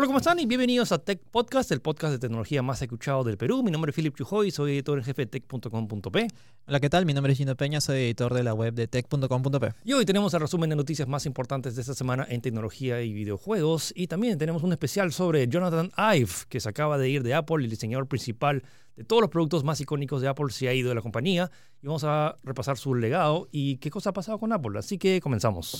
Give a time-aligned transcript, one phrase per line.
[0.00, 0.38] Hola, ¿cómo están?
[0.38, 3.62] Y bienvenidos a Tech Podcast, el podcast de tecnología más escuchado del Perú.
[3.62, 6.28] Mi nombre es Philip Chujoy, soy editor en jefe de tech.com.p.
[6.66, 7.04] Hola, ¿qué tal?
[7.04, 9.74] Mi nombre es Gino Peña, soy editor de la web de tech.com.p.
[9.84, 13.12] Y hoy tenemos el resumen de noticias más importantes de esta semana en tecnología y
[13.12, 13.92] videojuegos.
[13.94, 17.62] Y también tenemos un especial sobre Jonathan Ive, que se acaba de ir de Apple,
[17.62, 18.62] el diseñador principal
[18.96, 21.50] de todos los productos más icónicos de Apple, se ha ido de la compañía.
[21.82, 24.78] Y vamos a repasar su legado y qué cosa ha pasado con Apple.
[24.78, 25.78] Así que comenzamos.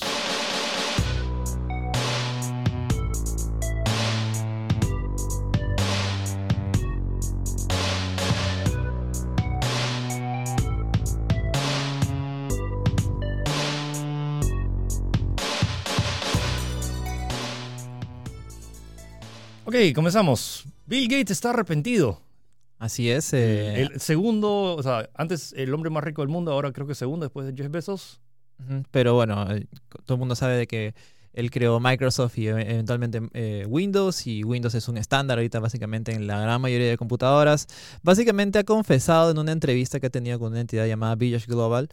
[19.70, 20.64] Ok, comenzamos.
[20.86, 22.20] Bill Gates está arrepentido.
[22.80, 23.32] Así es.
[23.34, 26.96] eh, El segundo, o sea, antes el hombre más rico del mundo, ahora creo que
[26.96, 28.20] segundo después de Jeff Bezos.
[28.90, 29.68] pero bueno, eh,
[30.04, 30.94] todo el mundo sabe de que
[31.34, 36.10] él creó Microsoft y e- eventualmente eh, Windows, y Windows es un estándar ahorita básicamente
[36.12, 37.68] en la gran mayoría de computadoras.
[38.02, 41.88] Básicamente ha confesado en una entrevista que ha tenido con una entidad llamada Village Global,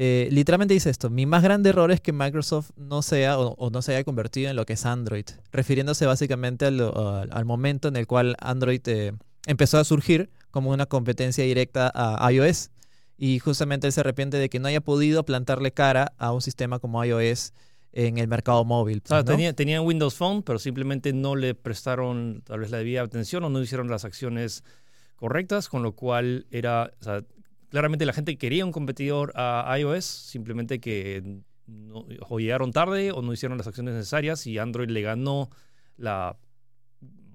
[0.00, 3.68] eh, literalmente dice esto, mi más grande error es que Microsoft no sea o, o
[3.70, 7.88] no se haya convertido en lo que es Android, refiriéndose básicamente al, al- al momento
[7.88, 9.12] en el cual Android eh,
[9.46, 12.70] empezó a surgir como una competencia directa a iOS.
[13.20, 16.78] Y justamente él se arrepiente de que no haya podido plantarle cara a un sistema
[16.78, 17.52] como iOS
[17.92, 19.02] en el mercado móvil.
[19.04, 19.54] O sea, pues, ¿no?
[19.56, 23.60] tenía, Windows Phone, pero simplemente no le prestaron tal vez la debida atención o no
[23.60, 24.62] hicieron las acciones
[25.16, 27.24] correctas, con lo cual era, o sea,
[27.70, 33.22] claramente la gente quería un competidor a iOS, simplemente que no, o llegaron tarde o
[33.22, 35.50] no hicieron las acciones necesarias y Android le ganó
[35.96, 36.36] la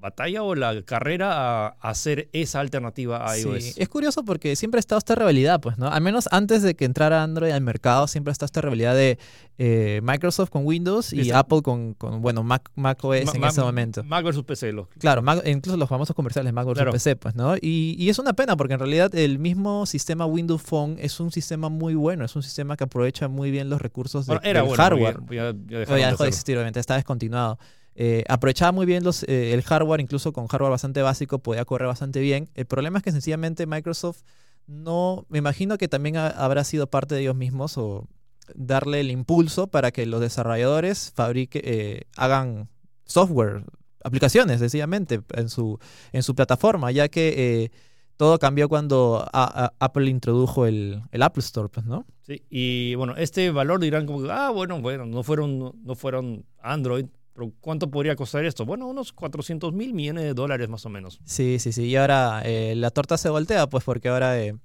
[0.03, 3.63] batalla o la carrera a hacer esa alternativa a iOS.
[3.63, 5.87] Sí, es curioso porque siempre ha estado esta rivalidad, pues, ¿no?
[5.87, 9.17] Al menos antes de que entrara Android al mercado, siempre ha estado esta rivalidad de
[9.57, 13.47] eh, Microsoft con Windows y Apple con, con, bueno, Mac, Mac OS Ma- en Ma-
[13.49, 14.03] ese momento.
[14.03, 14.71] Mac versus PC.
[14.73, 16.91] Lo, Claro, Mac- incluso los famosos comerciales Mac versus Claro.
[16.91, 17.55] PC, pues, ¿no?
[17.55, 21.31] Y, y es una pena porque en realidad el mismo sistema Windows Phone es un
[21.31, 24.59] sistema muy bueno, es un sistema que aprovecha muy bien los recursos de- bueno, era
[24.59, 25.19] del bueno, hardware.
[25.29, 27.57] Ya, ya ya de dejó de existir, obviamente, está descontinuado.
[27.95, 31.87] Eh, aprovechaba muy bien los, eh, el hardware, incluso con hardware bastante básico, podía correr
[31.87, 32.49] bastante bien.
[32.55, 34.21] El problema es que sencillamente Microsoft
[34.67, 38.07] no, me imagino que también ha- habrá sido parte de ellos mismos o
[38.55, 42.69] darle el impulso para que los desarrolladores fabrique, eh, hagan
[43.05, 43.63] software,
[44.03, 45.79] aplicaciones, sencillamente, en su,
[46.11, 47.33] en su plataforma, ya que
[47.63, 47.71] eh,
[48.17, 52.05] todo cambió cuando Apple introdujo el, Apple Store, pues, ¿no?
[52.21, 57.05] Sí, y bueno, este valor dirán como, ah, bueno, bueno, no fueron, no fueron Android,
[57.33, 58.65] pero ¿cuánto podría costar esto?
[58.65, 61.19] Bueno, unos 400 mil millones de dólares más o menos.
[61.25, 61.85] Sí, sí, sí.
[61.85, 64.55] Y ahora eh, la torta se voltea, pues porque ahora eh,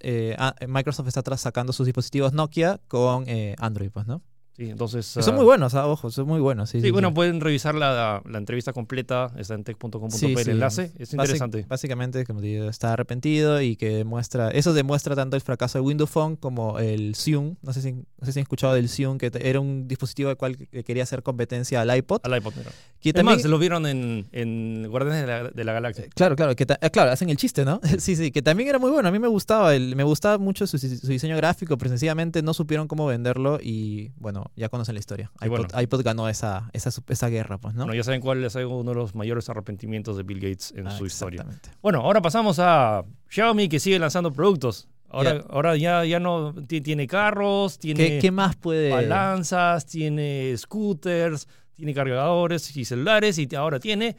[0.00, 4.22] eh, a- Microsoft está sacando sus dispositivos Nokia con eh, Android, pues, ¿no?
[4.56, 5.04] Sí, entonces...
[5.04, 6.70] Son ah, muy buenos, ah, ojo, son muy buenos.
[6.70, 7.14] Sí, Sí, sí, bueno, sí.
[7.14, 11.66] pueden revisar la, la entrevista completa, está en tech.com.p el enlace, es Básic- interesante.
[11.68, 15.82] básicamente, como te digo, está arrepentido y que demuestra, eso demuestra tanto el fracaso de
[15.82, 17.56] Windows Phone como el Zune.
[17.62, 20.38] No sé si, no sé si han escuchado del Zune, que era un dispositivo al
[20.38, 22.20] cual que quería hacer competencia al iPod.
[22.24, 22.70] Al iPod, mira.
[23.00, 26.06] Que también- más, se lo vieron en, en Guardianes de la, de la Galaxia.
[26.14, 27.78] Claro, claro, que ta- eh, claro, hacen el chiste, ¿no?
[27.98, 29.08] Sí, sí, que también era muy bueno.
[29.08, 32.54] A mí me gustaba, el, me gustaba mucho su, su diseño gráfico, pero sencillamente no
[32.54, 35.30] supieron cómo venderlo y bueno, ya conocen la historia.
[35.40, 35.80] IPod, bueno.
[35.80, 37.84] iPod ganó esa, esa, esa guerra, pues, ¿no?
[37.84, 40.90] Bueno, ya saben cuál es uno de los mayores arrepentimientos de Bill Gates en Ah,
[40.90, 41.44] su historia.
[41.82, 44.88] Bueno, ahora pasamos a Xiaomi que sigue lanzando productos.
[45.08, 45.44] Ahora, Ya.
[45.50, 48.90] ahora ya, ya no ti- tiene carros, tiene ¿Qué, qué más puede...?
[48.90, 54.16] balanzas, tiene scooters, tiene cargadores y celulares y ahora tiene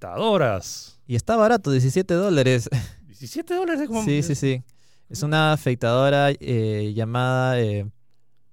[0.00, 1.00] afeitadoras.
[1.06, 2.68] Y está barato, 17 dólares.
[3.06, 3.86] 17 dólares.
[3.88, 4.62] Como, Sí, sí, sí.
[5.08, 7.86] Es una afeitadora eh, llamada eh,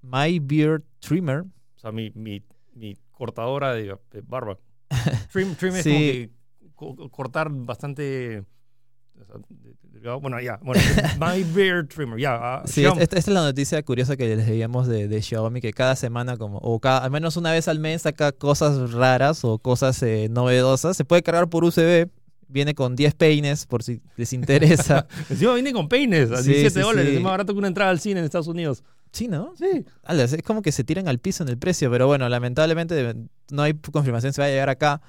[0.03, 1.39] My Beard Trimmer.
[1.41, 2.43] O sea, mi, mi,
[2.75, 4.57] mi cortadora de, de barba.
[5.33, 6.29] Trim, trim es Sí.
[6.75, 8.43] como que co- cortar bastante...
[10.21, 10.59] Bueno, ya.
[10.61, 10.81] Bueno,
[11.19, 12.19] My Beard Trimmer.
[12.19, 12.35] Ya.
[12.35, 15.71] ah, Sí, esta, esta es la noticia curiosa que les veíamos de, de Xiaomi, que
[15.71, 19.59] cada semana, como, o cada, al menos una vez al mes, saca cosas raras o
[19.59, 20.97] cosas eh, novedosas.
[20.97, 22.09] Se puede cargar por USB,
[22.49, 25.07] viene con 10 peines por si les interesa.
[25.29, 27.13] Encima viene con peines a Sí, 17 sí, dólares.
[27.13, 28.83] Es más barato que una entrada al cine en Estados Unidos.
[29.13, 29.53] Sí, ¿no?
[29.55, 29.85] Sí.
[30.09, 33.15] Es como que se tiran al piso en el precio, pero bueno, lamentablemente
[33.51, 35.01] no hay confirmación si va a llegar acá.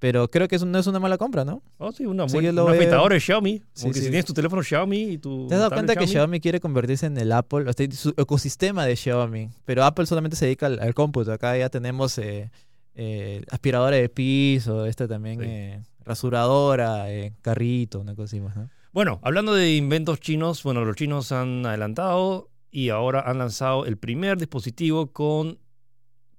[0.00, 1.62] Pero creo que eso no es una mala compra, ¿no?
[1.76, 3.58] Oh, sí, una, buena, una afeitadora de Xiaomi.
[3.58, 4.00] Como Sí, que sí.
[4.00, 5.46] si tienes tu teléfono Xiaomi y tu.
[5.46, 8.86] ¿Te has dado cuenta que Xiaomi quiere convertirse en el Apple, o sea, su ecosistema
[8.86, 9.50] de Xiaomi?
[9.66, 11.30] Pero Apple solamente se dedica al, al cómputo.
[11.30, 12.50] Acá ya tenemos eh,
[12.94, 18.70] eh, aspiradora de piso, este también, eh, rasuradora, eh, carrito, una cosa así más, ¿no?
[18.92, 23.96] Bueno, hablando de inventos chinos, bueno, los chinos han adelantado y ahora han lanzado el
[23.96, 25.58] primer dispositivo con,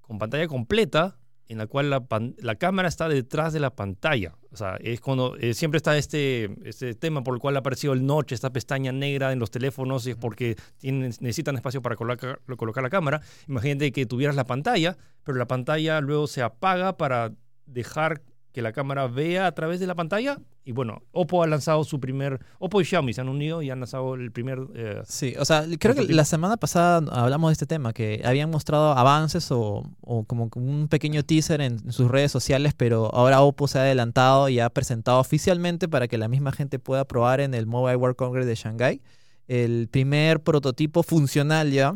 [0.00, 1.18] con pantalla completa
[1.48, 4.34] en la cual la, pan- la cámara está detrás de la pantalla.
[4.52, 7.92] O sea, es cuando eh, siempre está este, este tema por el cual ha aparecido
[7.92, 11.96] el notch, esta pestaña negra en los teléfonos, y es porque tienen, necesitan espacio para
[11.96, 13.20] colocar, colocar la cámara.
[13.48, 17.32] Imagínate que tuvieras la pantalla, pero la pantalla luego se apaga para
[17.66, 18.22] dejar
[18.52, 20.38] que la cámara vea a través de la pantalla.
[20.64, 23.80] Y bueno, Oppo ha lanzado su primer, Oppo y Xiaomi se han unido y han
[23.80, 27.66] lanzado el primer eh, Sí, o sea, creo que la semana pasada hablamos de este
[27.66, 32.74] tema, que habían mostrado avances o, o como un pequeño teaser en sus redes sociales,
[32.76, 36.78] pero ahora Oppo se ha adelantado y ha presentado oficialmente para que la misma gente
[36.78, 39.00] pueda probar en el Mobile World Congress de Shanghai
[39.48, 41.94] el primer prototipo funcional ya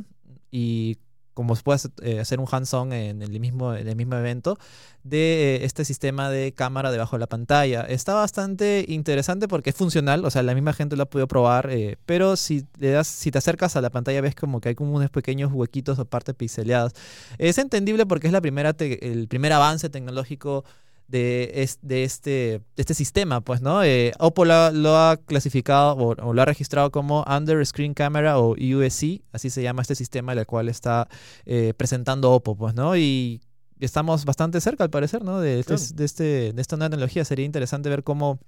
[0.50, 0.98] y
[1.36, 4.56] como puede eh, hacer un hands-on en el mismo, el mismo evento,
[5.04, 7.82] de eh, este sistema de cámara debajo de la pantalla.
[7.82, 11.68] Está bastante interesante porque es funcional, o sea, la misma gente lo ha podido probar,
[11.70, 14.74] eh, pero si, le das, si te acercas a la pantalla ves como que hay
[14.74, 16.94] como unos pequeños huequitos o partes pixeleadas.
[17.36, 20.64] Es entendible porque es la primera el primer avance tecnológico
[21.08, 23.82] de, es- de, este, de este sistema, pues, ¿no?
[23.84, 28.38] Eh, Oppo lo, lo ha clasificado o, o lo ha registrado como Under Screen Camera
[28.38, 31.08] o USC, así se llama este sistema el cual está
[31.44, 32.96] eh, presentando Oppo, pues, ¿no?
[32.96, 33.40] Y
[33.78, 35.40] estamos bastante cerca, al parecer, ¿no?
[35.40, 35.82] De, este- Claro.
[35.94, 37.24] de, este, de esta nueva tecnología.
[37.24, 38.38] Sería interesante ver cómo,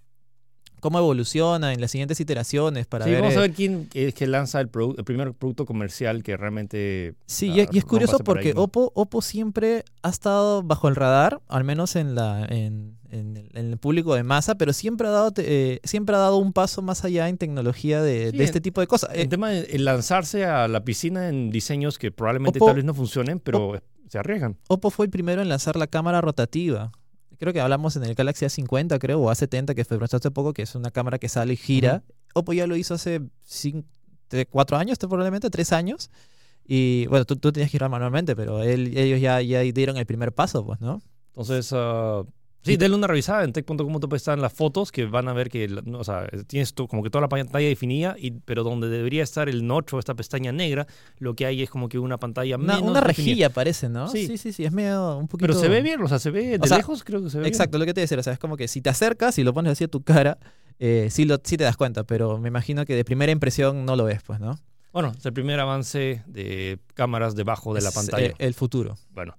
[0.80, 3.20] cómo evoluciona en las siguientes iteraciones para sí, ver...
[3.20, 7.14] vamos eh, a ver quién es que lanza el, el primer producto comercial que realmente...
[7.26, 8.52] Sí, ah, y, es curioso porque.
[8.56, 13.50] Oppo, Oppo siempre ha estado bajo el radar, al menos en, la, en, en el,
[13.54, 16.82] en el público de masa, pero siempre ha dado, eh, siempre ha dado un paso
[16.82, 19.10] más allá en tecnología de, Sí, de este tipo de cosas.
[19.14, 22.84] Eh, El tema de lanzarse a la piscina en diseños que probablemente Oppo- tal vez
[22.84, 24.56] no funcionen, pero se arriesgan.
[24.68, 26.92] Oppo fue el primero en lanzar la cámara rotativa.
[27.38, 30.62] Creo que hablamos en el Galaxy A50, creo, o A70, que fue hace poco, que
[30.62, 32.02] es una cámara que sale y gira.
[32.34, 33.86] Oppo ya lo hizo hace cinco,
[34.50, 36.10] cuatro años, probablemente, tres años.
[36.66, 40.04] Y bueno, tú, tú tenías que girar manualmente, pero él- ellos ya, ya dieron el
[40.06, 41.00] primer paso, pues, ¿no?
[41.28, 42.24] Entonces, ah,
[42.62, 46.04] sí, denle una revisada en tech.com están las fotos que van a ver que, o
[46.04, 49.66] sea, tienes tú como que toda la pantalla definida, y, pero donde debería estar el
[49.66, 50.86] notch o esta pestaña negra,
[51.18, 53.06] lo que hay es como que una pantalla Una, menos una definida.
[53.32, 54.08] rejilla parece, ¿no?
[54.08, 54.26] Sí.
[54.26, 55.46] Sí, sí, sí, es medio un poquito...
[55.48, 57.38] Pero se ve bien, o sea, se ve de O sea, lejos, creo que se
[57.38, 57.52] ve bien.
[57.54, 59.54] Exacto, lo que te decía, o sea, es como que si te acercas y lo
[59.54, 60.38] pones así a tu cara,
[60.78, 63.96] eh, sí, lo, sí te das cuenta, pero me imagino que de primera impresión no
[63.96, 64.58] lo ves, pues, ¿no?
[64.92, 68.26] Bueno, es el primer avance de cámaras debajo de la Es, pantalla.
[68.28, 68.96] eh, el futuro.
[69.12, 69.36] bueno.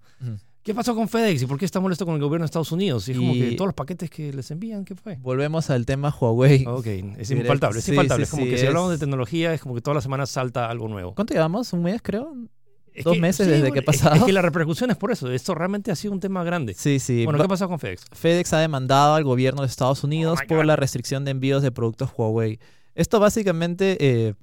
[0.69, 3.07] ¿Qué pasó con FedEx y por qué está molesto con el gobierno de Estados Unidos?
[3.07, 5.15] Y es como que todos los paquetes que les envían, ¿qué fue?
[5.15, 6.63] Volvemos al tema Huawei.
[6.67, 6.85] Ok,
[7.17, 8.23] es infaltable, es sí, infaltable.
[8.23, 10.03] sí, es como sí, que si hablamos de es- tecnología, es como que todas las
[10.03, 11.15] semanas salta algo nuevo.
[11.15, 11.73] ¿Cuánto llevamos?
[11.73, 12.35] ¿Un mes, creo?
[12.93, 14.15] Es dos meses desde bueno, que ha es- pasado.
[14.17, 15.31] Es, que la repercusión es por eso.
[15.31, 16.75] Esto realmente ha sido un tema grande.
[16.75, 17.23] Sí, sí.
[17.25, 18.05] bueno, ¿qué pasó con FedEx?
[18.11, 20.65] FedEx ha demandado al gobierno de Estados Unidos Oh my por God.
[20.65, 22.59] la restricción de envíos de productos Huawei.
[22.93, 24.35] Esto básicamente eh,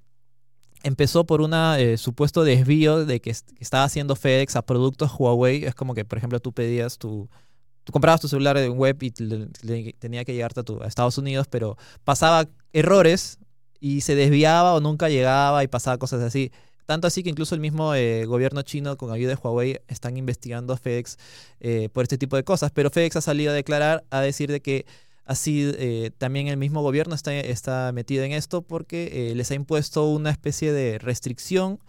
[0.87, 1.53] empezó por un
[1.99, 5.65] supuesto desvío de que, est- que estaba haciendo FedEx a productos Huawei.
[5.65, 7.29] Es como que, por ejemplo, tú pedías tu...
[7.85, 11.77] Tú comprabas tu celular en web y tenía que llegarte a, tu- Estados Unidos, pero
[12.03, 13.39] pasaba errores
[13.79, 16.51] y se desviaba o nunca llegaba y pasaba cosas así.
[16.87, 20.73] Tanto así que incluso el mismo eh, gobierno chino, con ayuda de Huawei, están investigando
[20.73, 21.17] a FedEx
[21.61, 22.71] eh, por este tipo de cosas.
[22.73, 24.85] Pero FedEx ha salido a declarar, a decir de que
[25.27, 29.55] así eh, también el mismo gobierno está, está metido en esto porque eh, les ha
[29.55, 31.81] impuesto una especie de restricción,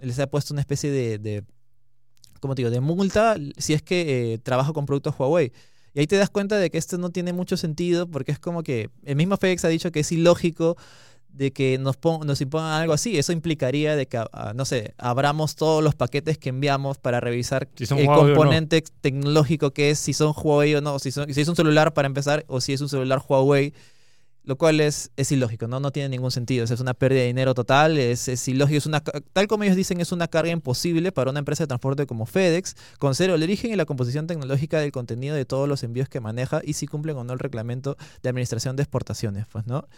[0.00, 1.44] les ha puesto una especie de, de
[2.40, 5.52] ¿cómo te digo?, de multa si es que eh, trabaja con productos Huawei.
[5.94, 8.62] Y ahí te das cuenta de que esto no tiene mucho sentido porque es como
[8.62, 10.76] que el mismo FedEx ha dicho que es ilógico
[11.36, 13.18] de que nos, nos impongan algo así.
[13.18, 17.68] Eso implicaría de que, ah, no sé, abramos todos los paquetes que enviamos para revisar
[17.76, 18.14] Si el no.
[18.16, 21.92] componente tecnológico que es, si son Huawei o no, si, son- si es un celular
[21.94, 23.72] para empezar o si es un celular Huawei,
[24.44, 25.80] lo cual es, es ilógico, ¿no?
[25.80, 26.62] No tiene ningún sentido.
[26.62, 29.64] O sea, es una pérdida de dinero total, es, es ilógico, es una, tal como
[29.64, 33.42] ellos dicen, es una carga imposible para una empresa de transporte como FedEx, considera el
[33.42, 36.86] origen y la composición tecnológica del contenido de todos los envíos que maneja y si
[36.86, 39.88] cumplen o no el reglamento de administración de exportaciones, pues, ¿no?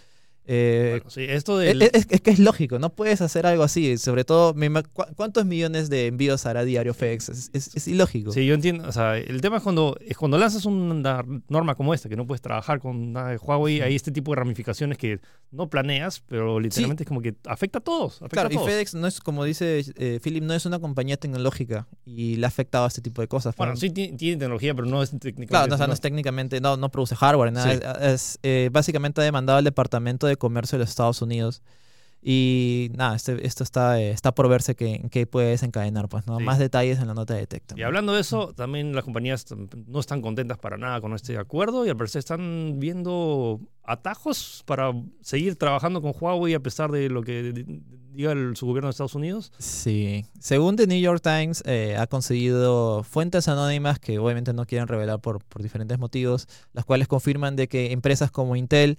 [0.51, 1.83] Eh, Bueno, sí, esto es, del...
[1.83, 3.99] es- es que es lógico, no puedes hacer algo así.
[3.99, 7.29] Sobre todo, me ima- ¿cu- ¿cuántos millones de envíos hará diario FedEx?
[7.29, 8.33] Es, es- es ilógico.
[8.33, 8.89] Sí, yo entiendo.
[8.89, 12.27] O sea, el tema es cuando, es cuando lanzas una norma como esta, que no
[12.27, 16.59] puedes trabajar con nada de Huawei, hay este tipo de ramificaciones que no planeas, pero
[16.61, 18.17] literalmente es como que afecta a todos.
[18.23, 18.67] Afecta Claro, a y.
[18.67, 22.49] FedEx no es, como dice eh, Philip, no es una compañía tecnológica y le ha
[22.49, 23.55] afectado a este tipo de cosas.
[23.55, 25.49] Bueno, sí tiene, tecnología, pero no es técnicamente.
[25.49, 27.75] Claro, no, o sea, no es técnicamente, no, no produce hardware, nada.
[28.15, 31.63] Es, eh, básicamente ha demandado al Departamento de Comercio de los Estados Unidos.
[32.21, 36.39] Y nada, este- esto está, eh, está por verse que, que puede desencadenar, pues, ¿no?
[36.39, 36.45] Sí.
[36.45, 37.63] Más detalles en la nota de Tech.
[37.77, 39.47] Y hablando de eso, también las compañías
[39.87, 44.93] no están contentas para nada con este acuerdo y al parecer están viendo atajos para
[45.21, 48.91] seguir trabajando con Huawei a pesar de lo que di- diga el, su gobierno de
[48.91, 49.53] Estados Unidos.
[49.59, 50.27] Sí.
[50.41, 55.21] Según The New York Times, eh, ha conseguido fuentes anónimas que obviamente no quieren revelar
[55.21, 58.99] por, por diferentes motivos, las cuales confirman de que empresas como Intel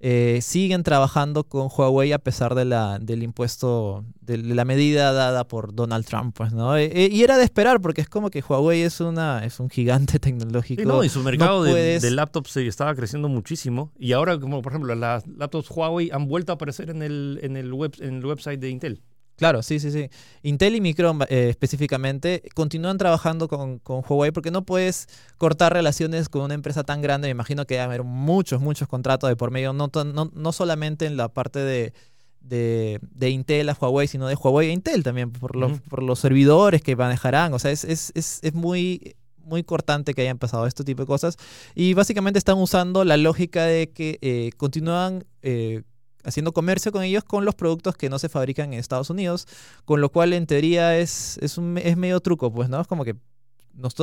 [0.00, 5.46] eh, siguen trabajando con Huawei a pesar de la, del impuesto, de la medida dada
[5.48, 6.76] por Donald Trump, pues, ¿no?
[6.76, 9.68] Eh, eh, y era de esperar, porque es como que Huawei es una es un
[9.70, 10.82] gigante tecnológico.
[10.82, 13.92] Sí, no, y su mercado No de- puedes- de, laptops se estaba creciendo muchísimo.
[13.98, 17.56] Y ahora, como por ejemplo, las laptops Huawei han vuelto a aparecer en el, en
[17.56, 19.02] el, web, en el website de Intel.
[19.38, 20.10] Claro, sí, sí, sí.
[20.42, 26.28] Intel y Micron eh, específicamente continúan trabajando con, con Huawei porque no puedes cortar relaciones
[26.28, 27.28] con una empresa tan grande.
[27.28, 30.52] Me imagino que va a haber muchos, muchos contratos de por medio, no, no, no
[30.52, 31.92] solamente en la parte de,
[32.40, 36.18] de, de Intel a Huawei, sino de Huawei a Intel también, por, los, por los
[36.18, 37.54] servidores que manejarán.
[37.54, 39.14] O sea, es, es, es, es muy
[39.44, 41.38] muy cortante que hayan pasado este tipo de cosas
[41.74, 45.84] y básicamente están usando la lógica de que eh, continúan eh,
[46.28, 49.46] haciendo comercio con ellos con los productos que no se fabrican en Estados Unidos,
[49.84, 52.80] con lo cual en teoría es, es, un, es medio truco, pues, ¿no?
[52.80, 53.16] Es como que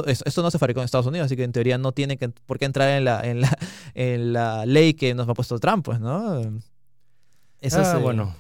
[0.07, 2.29] es- esto no se fabricó en Estados Unidos, así que en teoría no tiene que,
[2.29, 3.57] por qué entrar en la, en, la,
[3.93, 6.39] en la ley que nos ha puesto Trump, pues, ¿no?
[7.61, 8.35] Eso es, Ah, eh, bueno,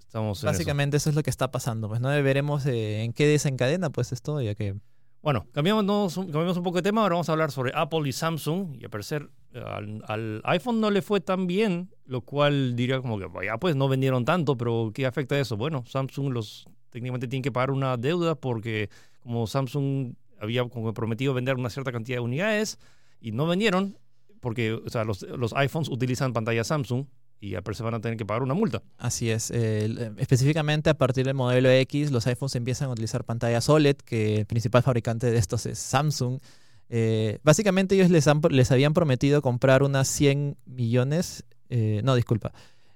[0.00, 0.46] estamos eso.
[0.46, 1.10] Básicamente eso.
[1.10, 2.08] es lo que está pasando, pues, ¿no?
[2.08, 4.74] Veremos eh, en qué desencadena, pues, esto, ya que...
[5.22, 7.02] Bueno, cambiamos, cambiamos un poco de tema.
[7.02, 8.76] Ahora vamos a hablar sobre Apple y Samsung.
[8.80, 13.28] Y al parecer al, iPhone no le fue tan bien, lo cual diría como que,
[13.46, 15.56] ya pues no vendieron tanto, pero ¿qué afecta eso?
[15.56, 21.34] Bueno, Samsung los técnicamente tiene que pagar una deuda porque como Samsung había como prometido
[21.34, 22.78] vender una cierta cantidad de unidades
[23.20, 23.96] y no vendieron,
[24.40, 27.06] porque o sea, los, los iPhones utilizan pantalla Samsung
[27.42, 28.82] y parecer van a tener que pagar una multa.
[28.98, 29.50] Así es.
[29.50, 34.36] eh, específicamente a partir del modelo X, los iPhones empiezan a utilizar pantallas OLED, que
[34.36, 36.38] el principal fabricante de estos es Samsung.
[36.88, 42.52] Eh, básicamente ellos les, han- les habían prometido comprar unas 100 millones, eh, no, disculpa.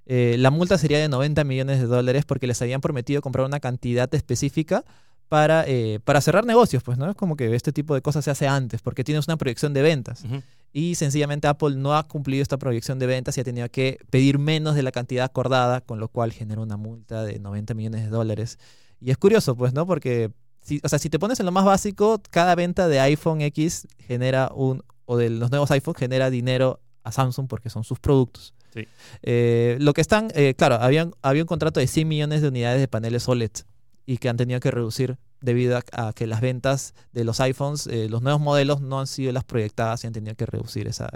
[0.08, 4.14] La multa sería de 90 millones de dólares porque les habían prometido comprar una cantidad
[4.14, 4.84] específica
[5.28, 5.66] para,
[6.04, 7.10] para cerrar negocios, pues, ¿no?
[7.10, 9.82] Es como que este tipo de cosas se hace antes, porque tienes una proyección de
[9.82, 10.22] ventas.
[10.22, 10.42] Ujú.
[10.78, 14.38] Y sencillamente Apple no ha cumplido esta proyección de ventas y ha tenido que pedir
[14.38, 18.10] menos de la cantidad acordada, con lo cual genera una multa de 90 millones de
[18.10, 18.58] dólares.
[19.00, 19.86] Y es curioso, pues, ¿no?
[19.86, 23.40] Porque, si, o sea, si te pones en lo más básico, cada venta de iPhone
[23.40, 27.98] X genera un, o de los nuevos iPhones genera dinero a Samsung porque son sus
[27.98, 28.52] productos.
[28.74, 28.86] Sí.
[29.22, 32.80] Eh, lo que están, eh, claro, habían, había un contrato de 100 millones de unidades
[32.80, 33.52] de paneles OLED
[34.04, 35.16] y que han tenido que reducir
[35.46, 39.32] debido a, que las ventas de los iPhones, eh, los nuevos modelos no han sido
[39.32, 41.08] las proyectadas y han tenido que reducir esa,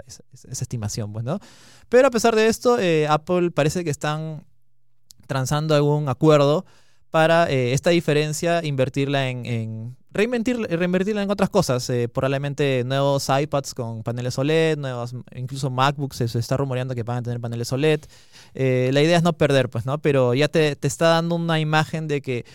[0.49, 1.39] estimación, pues, ¿no?
[1.89, 4.45] Pero a pesar de esto, eh, Apple parece que están
[5.27, 6.65] transando algún acuerdo
[7.11, 14.37] para eh, esta diferencia invertirla en, reinvertirla en otras cosas, probablemente nuevos iPads con paneles
[14.37, 17.99] OLED, nuevos, incluso MacBooks se, está rumoreando que van a tener paneles OLED.
[18.53, 19.97] La idea es no perder, pues, ¿no?
[19.97, 22.45] Pero ya te, te está dando una imagen de que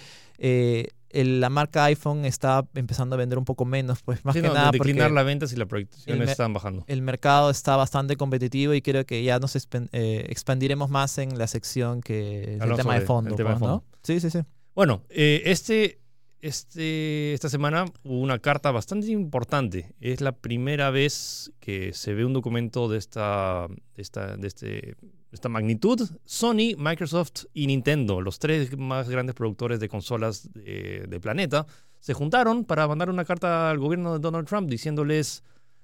[1.21, 4.49] el- la marca iPhone está empezando a vender un poco menos, pues más Sí, que
[4.49, 6.85] no, nada de porque declinar las ventas y las proyecciones el me- están bajando.
[6.87, 11.47] el mercado está bastante competitivo y creo que ya nos eh, expandiremos más en la
[11.47, 13.07] sección que el tema de el
[13.37, 13.67] de pues, ¿no?
[13.81, 13.85] fondo.
[14.03, 14.41] Sí, sí, sí.
[14.75, 16.01] Bueno, eh, este,
[16.41, 19.95] este, esta semana hubo una carta bastante importante.
[20.01, 24.97] Es la primera vez que se ve un documento de esta, de esta, de este,
[25.37, 26.01] esta magnitud.
[26.25, 31.67] Sony, Microsoft y Nintendo, los tres más grandes productores de consolas de- del planeta,
[32.01, 35.43] se juntaron para mandar una carta al gobierno de Donald Trump diciéndoles,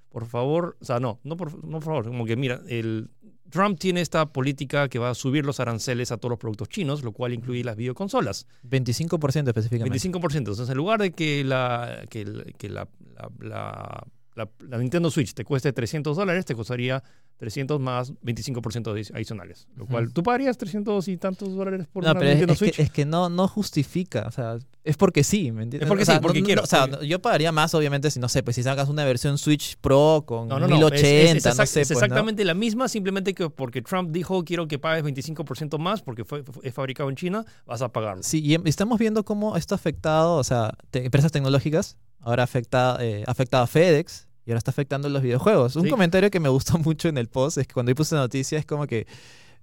[0.09, 3.09] por favor, o sea, no, no por, no por favor, como que mira, el,
[3.51, 7.03] Trump tiene esta política que va a subir los aranceles a todos los productos chinos,
[7.03, 8.47] lo cual incluye las videoconsolas.
[8.63, 9.99] 25% específicamente.
[9.99, 10.39] 25%.
[10.39, 15.11] Entonces, en lugar de que la, que, el- que la, la- la- la- la Nintendo
[15.11, 17.03] Switch te cueste 300 dólares, te costaría
[17.39, 19.67] 300 más 25% adi- adicionales.
[19.77, 20.13] Lo cual.
[20.13, 22.79] ¿tú pagarías 300 y tantos dólares por No, una pero Nintendo es que, Switch?
[22.79, 25.83] es que no, no justifica, o sea, es porque sí, ¿me entiendes?
[25.83, 27.75] Es porque O sea, sí, porque no- no- quiero, O sea, porque- yo pagaría más,
[27.75, 30.75] obviamente, si no sé, pues si sacas una versión Switch Pro con No, no, no.
[30.75, 33.83] es- 1080, es, es no exact- sé, es pues, exactamente la misma, simplemente que porque
[33.83, 37.89] Trump dijo quiero que pagues 25% más porque fue, es fabricado en China, vas a
[37.93, 38.23] pagarlo.
[38.23, 42.45] Sí, y em- estamos viendo cómo esto ha afectado, o sea, te- empresas tecnológicas, ahora
[42.45, 45.77] afecta, eh, a FedEx y ahora está afectando los videojuegos.
[45.77, 45.91] Un Sí.
[45.91, 48.59] comentario que me gustó mucho en el post es que cuando yo puse la noticia
[48.59, 49.07] es como que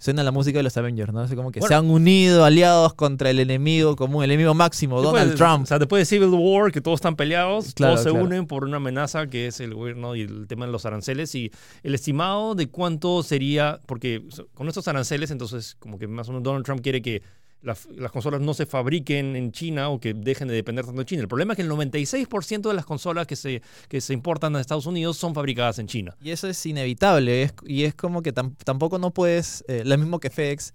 [0.02, 1.26] suena la música de los Avengers, ¿no?
[1.26, 1.68] Es como que Bueno.
[1.68, 5.64] se han unido, aliados contra el enemigo común, el enemigo máximo, Donald Trump.
[5.64, 8.24] O sea, después de Civil War, que todos están peleados, Claro, todos se claro.
[8.26, 11.36] unen por una amenaza que es el gobierno y el tema de los aranceles.
[11.36, 11.52] Y
[11.84, 14.24] el estimado de cuánto sería, porque
[14.54, 17.22] con estos aranceles, entonces, como que más o menos Donald Trump quiere que
[17.62, 21.06] las, las consolas no se fabriquen en China o que dejen de depender tanto de
[21.06, 21.22] China.
[21.22, 24.62] El problema es que el 96% de las consolas que se, que se importan a
[24.62, 26.16] Estados Unidos son fabricadas en China.
[26.22, 30.20] Y eso es inevitable, y es como que tam- tampoco no puedes, eh, lo mismo
[30.20, 30.74] que FedEx,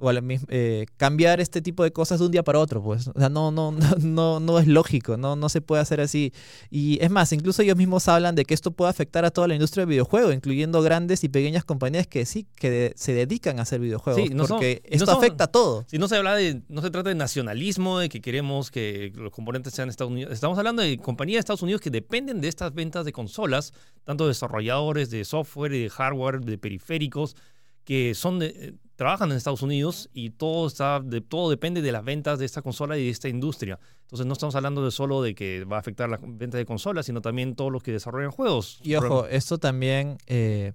[0.00, 3.08] o a la eh, cambiar este tipo de cosas de un día para otro, pues.
[3.08, 6.32] O sea, no, no, no, no, no es lógico, no, no se puede hacer así.
[6.70, 9.54] Y es más, incluso ellos mismos hablan de que esto puede afectar a toda la
[9.54, 13.62] industria del videojuego, incluyendo grandes y pequeñas compañías que sí, que de- se dedican a
[13.62, 14.22] hacer videojuegos.
[14.22, 15.84] Sí, no son- porque no esto son- afecta a todo.
[15.88, 19.30] Si no se habla de, no se trata de nacionalismo, de que queremos que los
[19.32, 20.32] componentes sean Estados Unidos.
[20.32, 23.72] Estamos hablando de compañías de Estados Unidos que dependen de estas ventas de consolas,
[24.04, 27.36] tanto desarrolladores de software y de hardware, de periféricos,
[27.84, 31.90] que son de, eh, trabajan en Estados Unidos y todo está, de, todo depende de
[31.90, 33.78] las ventas de esta consola y de esta industria.
[34.02, 37.06] Entonces no estamos hablando de solo de que va a afectar las ventas de consolas,
[37.06, 38.78] sino también todos los que desarrollan juegos.
[38.82, 40.74] Y ojo, esto también eh,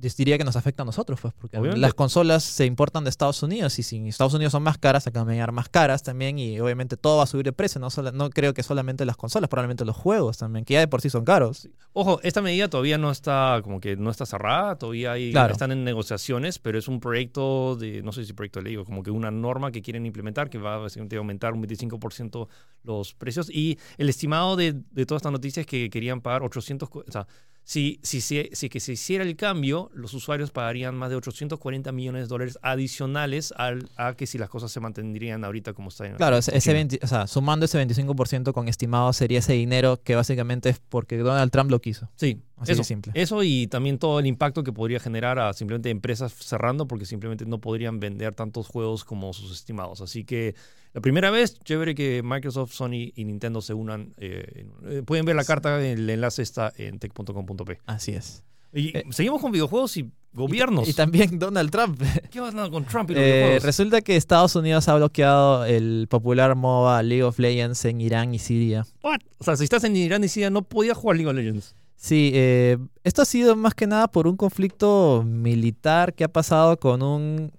[0.00, 1.80] diría que nos afecta a nosotros, pues, porque Obviamente.
[1.80, 5.06] las consolas se importan de Estados Unidos y si en Estados Unidos son más caras,
[5.06, 7.80] acá van a llegar más caras también y obviamente todo va a subir de precio.
[7.80, 10.88] No, sola- no creo que solamente las consolas, probablemente los juegos también, que ya de
[10.88, 11.68] por sí son caros.
[11.92, 15.52] Ojo, esta medida todavía no está como que no está cerrada, todavía hay- Claro.
[15.52, 18.84] están en negociaciones, pero es un proyecto de, no sé si proyecto de ley o
[18.84, 20.88] como que una norma que quieren implementar que va a
[21.18, 22.48] aumentar un 25%
[22.84, 23.50] los precios.
[23.50, 27.12] Y el estimado de, de todas estas noticias es que querían pagar 800, co- o
[27.12, 27.26] sea,
[27.68, 31.92] si, si, si, si que se hiciera el cambio, los usuarios pagarían más de 840
[31.92, 36.14] millones de dólares adicionales al, a que si las cosas se mantendrían ahorita como están.
[36.14, 36.74] Claro, ese, ese China.
[36.76, 41.18] 20 o sea, sumando ese 25% con estimado sería ese dinero que básicamente es porque
[41.18, 42.08] Donald Trump lo quiso.
[42.16, 43.12] Sí, Así eso, de simple.
[43.14, 47.46] Eso y también todo el impacto que podría generar a simplemente empresas cerrando porque simplemente
[47.46, 50.00] no podrían vender tantos juegos como sus estimados.
[50.00, 50.54] Así que
[50.92, 54.14] la primera vez, chévere que Microsoft, Sony y Nintendo se unan.
[54.16, 57.78] eh, eh, pueden ver la carta, el enlace está en tech.com.p.
[57.86, 58.42] Así es.
[58.72, 60.88] Y Eh, seguimos con videojuegos y gobiernos.
[60.88, 62.00] Y, también Donald Trump.
[62.30, 66.54] ¿Qué va con Trump y los Eh, resulta que Estados Unidos ha bloqueado el popular
[66.54, 68.86] MOBA League of Legends en Irán y Siria.
[69.02, 69.20] What?
[69.38, 71.74] O sea, si estás en Irán y Siria, no podías jugar League of Legends.
[72.00, 76.78] Sí, eh, esto ha sido más que nada por un conflicto militar que ha pasado
[76.78, 77.52] con un...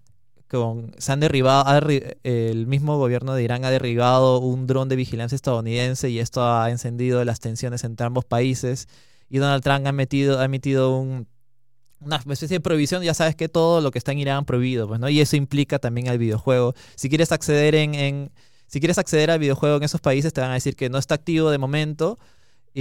[0.48, 1.78] Con, se han derribado, ha
[2.24, 6.72] el mismo gobierno de Irán ha derribado un dron de vigilancia estadounidense y esto ha
[6.72, 8.88] encendido las tensiones entre ambos países.
[9.30, 11.28] Y Donald Trump ha, metido, ha emitido un,
[12.00, 15.00] una especie de prohibición, ya sabes que todo lo que está en Irán prohibido, pues,
[15.00, 15.08] ¿no?
[15.10, 16.74] Y eso implica también al videojuego.
[16.96, 18.32] Si quieres acceder en, en-
[18.66, 21.14] si quieres acceder al videojuego en esos países, te van a decir que no está
[21.16, 22.18] activo de momento.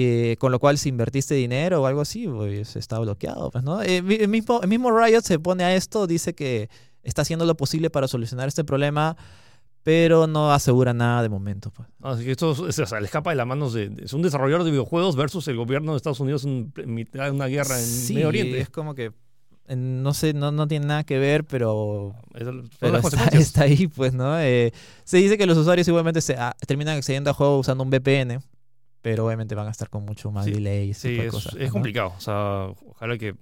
[0.00, 3.50] Eh, con lo cual, si invertiste dinero o algo así, pues está bloqueado.
[3.50, 3.82] Pues, ¿no?
[3.82, 6.68] Eh, el, mismo, el mismo Riot se pone a esto, dice que
[7.02, 9.16] está haciendo lo posible para solucionar este problema,
[9.82, 11.70] pero no asegura nada de momento.
[11.70, 11.88] Pues.
[12.02, 14.64] Así que esto es- o sea, le escapa de las manos de, Es un desarrollador
[14.64, 18.14] de videojuegos versus el gobierno de Estados Unidos en mitad de una guerra en Sí,
[18.14, 18.60] Medio Oriente.
[18.60, 19.12] es como que
[19.76, 24.38] no sé, no, no tiene nada que ver, pero pero está, está ahí, pues, ¿no?
[24.40, 24.72] Eh,
[25.04, 28.40] se dice que los usuarios igualmente se, ah, terminan accediendo a juegos usando un VPN,
[29.02, 31.34] pero obviamente van a estar con mucho más Sí, delay ese Sí, tipo de es,
[31.34, 31.72] cosas, es ¿no?
[31.72, 32.14] complicado.
[32.16, 33.34] O sea, ojalá que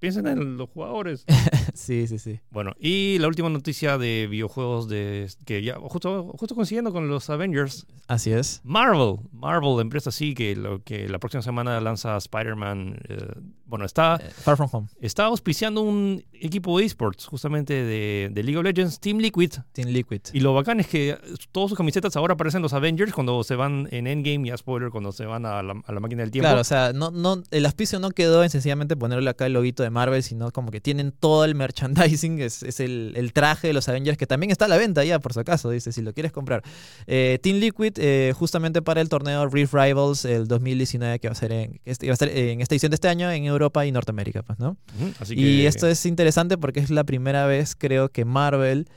[0.00, 1.24] piensen en los jugadores.
[1.74, 2.40] sí, sí, sí.
[2.50, 7.30] bueno, y la última noticia de videojuegos de que ya justo, justo coincidiendo con los
[7.30, 8.60] Avengers, Así es.
[8.64, 12.98] Marvel, Marvel, la empresa sí que lo que la próxima semana lanza Spider-Man.
[13.08, 13.34] eh,
[13.66, 18.42] bueno, está, Eh, Far From Home, está auspiciando un equipo de esports justamente de, de
[18.42, 19.52] League of Legends, Team Liquid.
[19.72, 20.22] Team Liquid.
[20.32, 21.16] Y lo bacán es que
[21.52, 25.12] todas sus camisetas ahora parecen los Avengers cuando se van en Endgame, ya spoiler, cuando
[25.12, 26.46] se van a la, a la máquina del tiempo.
[26.48, 29.84] Claro, o sea, no, no, el auspicio no quedó en sencillamente ponerle acá el loguito
[29.84, 33.72] de Marvel, sino como que tienen todo el merchandising, es, es el, el traje de
[33.72, 36.12] los Avengers que también está a la venta ya, por si acaso, dice, si lo
[36.12, 36.62] quieres comprar.
[37.06, 41.34] Eh, Team Liquid, eh, justamente para el torneo Reef Rivals, el 2019, que va a
[41.34, 43.92] ser en, este, va a ser en esta edición de este año en Europa y
[43.92, 44.76] Norteamérica, pues, ¿no?
[45.18, 48.88] Así Y esto es interesante porque es la primera vez, creo, que Marvel,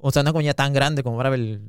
[0.00, 1.62] o sea, una compañía tan grande como Marvel,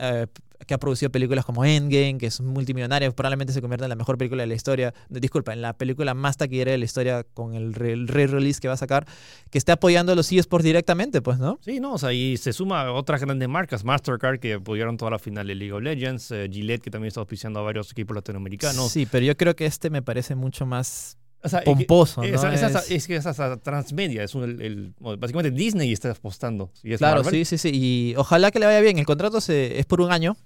[0.00, 0.26] eh,
[0.66, 4.18] que ha producido películas como Endgame, que es multimillonaria, probablemente se convierta en la mejor
[4.18, 7.72] película de la historia, disculpa, en la película más taquillera de la historia con el
[7.72, 9.06] re- el re-release que va a sacar,
[9.50, 11.58] que esté apoyando a los eSports directamente, pues, ¿no?
[11.62, 15.10] Sí, no, o sea, y se suma a otras grandes marcas, Mastercard, que apoyaron toda
[15.12, 18.14] la final de League of Legends, eh, Gillette, que también está auspiciando a varios equipos
[18.14, 18.90] latinoamericanos.
[18.92, 22.20] Sí, pero yo creo que este me parece mucho más O sea, es que- pomposo,
[22.22, 22.26] ¿no?
[22.28, 23.18] esa- esa- Es- es que
[23.62, 26.70] transmedia, es un- el, básicamente Disney está apostando.
[26.82, 27.46] Y es Claro, Marvel.
[27.46, 27.70] sí, sí, sí.
[27.74, 28.98] Y ojalá que le vaya bien.
[28.98, 30.36] El contrato se, es por un año.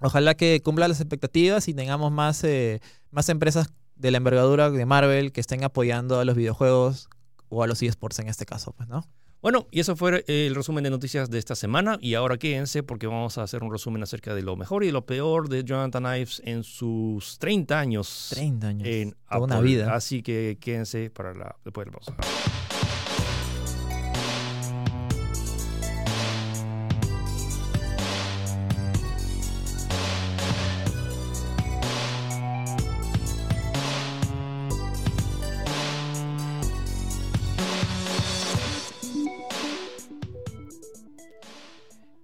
[0.00, 4.84] Ojalá que cumpla las expectativas y tengamos más, eh, más empresas de la envergadura de
[4.86, 7.08] Marvel que estén apoyando a los videojuegos
[7.48, 9.06] o a los eSports en este caso, pues, ¿no?
[9.42, 11.98] Bueno, y eso fue el resumen de noticias de esta semana.
[12.00, 15.06] Y ahora quédense porque vamos a hacer un resumen acerca de lo mejor y lo
[15.06, 18.88] peor de Jonathan Ives en sus 30 años 30 años.
[18.88, 19.94] en Toda una vida.
[19.94, 22.75] Así que quédense para la, después de la pausa.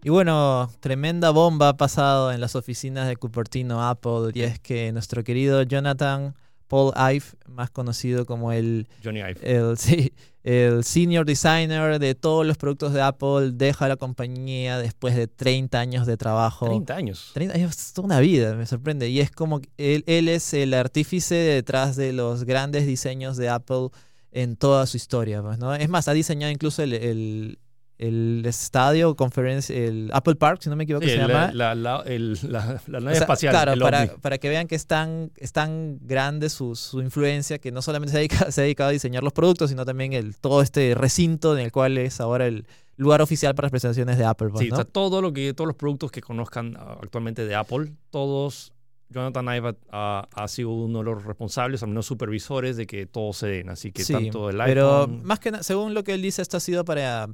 [0.04, 4.90] Y bueno, tremenda bomba ha pasado en las oficinas de Cupertino Apple y es que
[4.92, 6.34] nuestro querido Jonathan
[6.66, 9.38] Paul Ive, más conocido como el, Johnny Ive.
[9.42, 10.12] el, sí,
[10.42, 15.78] el senior designer de todos los productos de Apple, deja la compañía después de 30
[15.78, 16.66] años de trabajo.
[16.66, 17.30] 30 años.
[17.34, 19.08] 30 años, es toda una vida, me sorprende.
[19.08, 23.50] Y es como que él, él es el artífice detrás de los grandes diseños de
[23.50, 23.90] Apple
[24.32, 25.42] en toda su historia.
[25.42, 25.74] pues, ¿no?
[25.74, 27.58] Es más, ha diseñado incluso el, el,
[28.02, 31.52] el estadio, conferencia, el Apple Park, si no me equivoco, Sí, se la, llama.
[31.52, 33.52] la, la- el- la- la nave O sea, espacial.
[33.52, 37.58] Claro, el para, para que vean que es tan, es tan grande su, su influencia
[37.58, 40.12] que no solamente se ha, dedicado, se ha dedicado a diseñar los productos, sino también
[40.12, 44.18] el, todo este recinto en el cual es ahora el lugar oficial para las presentaciones
[44.18, 44.48] de Apple.
[44.50, 44.74] pues, Sí, ¿no?
[44.74, 48.72] o sea, todo lo que, todos los productos que conozcan ah, actualmente de Apple, todos,
[49.10, 53.36] Jonathan Ive ha, ha sido uno de los responsables, al menos supervisores, de que todos
[53.38, 53.68] se den.
[53.68, 55.20] Así que Sí, tanto el pero iPhone...
[55.24, 57.28] más que según lo que él dice, esto ha sido para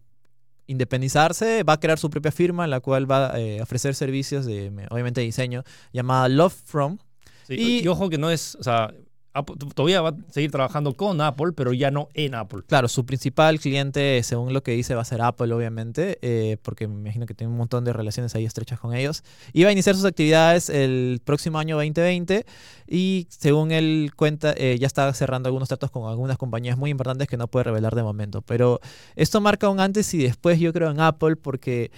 [0.69, 4.47] independizarse, va a crear su propia firma en la cual va a eh, ofrecer servicios
[4.47, 6.99] de, obviamente, diseño, llamada Love From.
[7.47, 8.93] Sí, y- y, ojo que no es, o sea,
[9.39, 12.63] Apple todavía va a seguir trabajando con Apple, pero ya no en Apple.
[12.67, 16.87] Claro, su principal cliente, según lo que dice, va a ser Apple, obviamente, eh, porque
[16.87, 19.23] me imagino que tiene un montón de relaciones ahí estrechas con ellos.
[19.53, 22.47] Y va a iniciar sus actividades el próximo año 2020
[22.87, 27.29] y según él cuenta, eh, ya está cerrando algunos tratos con algunas compañías muy importantes
[27.29, 28.43] que no puede revelar de momento.
[28.43, 28.81] Pero
[29.17, 31.91] esto marca un antes y después, yo creo, en Apple, porque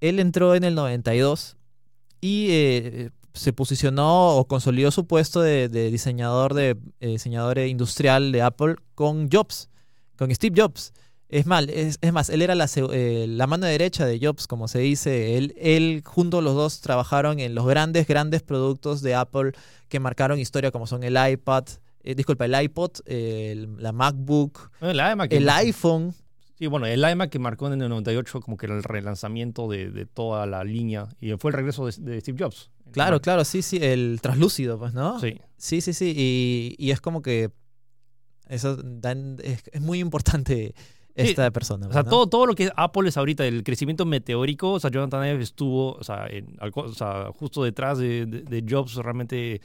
[0.00, 1.56] él entró en el 92
[2.20, 8.30] y eh, se posicionó o consolidó su puesto de, de diseñador de eh, diseñador industrial
[8.32, 9.68] de Apple con Jobs,
[10.16, 10.92] con Steve Jobs.
[11.28, 14.68] Es, mal, es, es más, él era la, eh, la mano derecha de Jobs, como
[14.68, 15.36] se dice.
[15.36, 19.50] Él, él, junto los dos, trabajaron en los grandes, grandes productos de Apple
[19.88, 21.64] que marcaron historia, como son el iPad,
[22.04, 26.14] eh, disculpa, el iPod, eh, el- la MacBook, El iMac, que- el iPhone.
[26.56, 29.90] Sí, bueno, el iMac que marcó en el 98 como que era el relanzamiento de,
[29.90, 32.70] de toda la línea y fue el regreso de, de Steve Jobs.
[32.94, 35.20] Claro, claro, sí, sí, el translúcido, pues, ¿no?
[35.20, 35.38] Sí.
[35.56, 36.14] Sí, sí, sí.
[36.16, 37.50] Y, y es como que
[38.48, 40.74] eso dan- es, es muy importante
[41.14, 41.86] esta persona.
[41.88, 42.10] O sea, ¿no?
[42.10, 45.92] todo, todo lo que Apple es ahorita, el crecimiento meteórico, o sea, Jonathan Ive estuvo,
[45.92, 49.60] o sea, en- o sea, justo detrás de, de- de Jobs realmente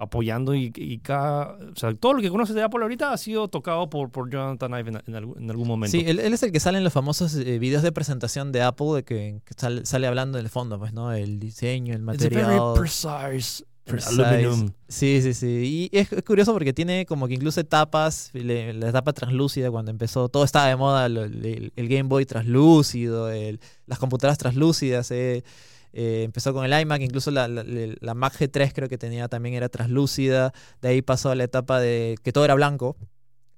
[0.00, 3.48] apoyando y, y cada, o sea, todo lo que conoces de Apple ahorita ha sido
[3.48, 5.92] tocado por, por Jonathan Ive en, en algún, en algún momento.
[5.96, 8.62] Sí, él, él es el que sale en los famosos eh, videos de presentación de
[8.62, 11.12] Apple, de que, que sale, sale hablando en el fondo, pues, ¿no?
[11.12, 12.72] El diseño, el It's very material.
[12.74, 14.22] precise, precise.
[14.24, 14.70] aluminum.
[14.88, 15.90] Sí, sí, sí.
[15.92, 19.90] Y es, es curioso porque tiene como que incluso etapas, le- la etapa translúcida cuando
[19.90, 25.10] empezó, todo estaba de moda, lo- el, el Game Boy translúcido, el- las computadoras translúcidas.
[25.10, 25.44] eh,
[25.92, 29.54] eh, empezó con el iMac, incluso la, la, la Mac G3 creo que tenía también
[29.54, 30.52] era translúcida.
[30.80, 32.96] De ahí pasó a la etapa de que todo era blanco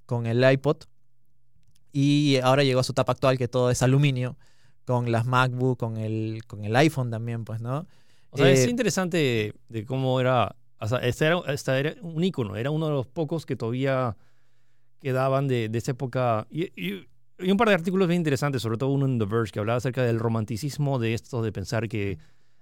[0.07, 0.79] con el iPod.
[1.93, 4.37] Y ahora llegó a su etapa actual que todo es aluminio
[4.87, 7.87] con las MacBook, con el, con el iPhone también, pues, ¿no?
[8.31, 12.25] O sea, es Eh, interesante de cómo era, o sea, este era, este era un
[12.25, 14.17] ícono, era uno de los pocos que todavía
[15.01, 16.47] quedaban de, de esa época.
[16.51, 19.53] Y, y- y un par de artículos bien interesantes, sobre todo uno en The Verge,
[19.53, 22.19] que hablaba acerca del romanticismo de esto de pensar que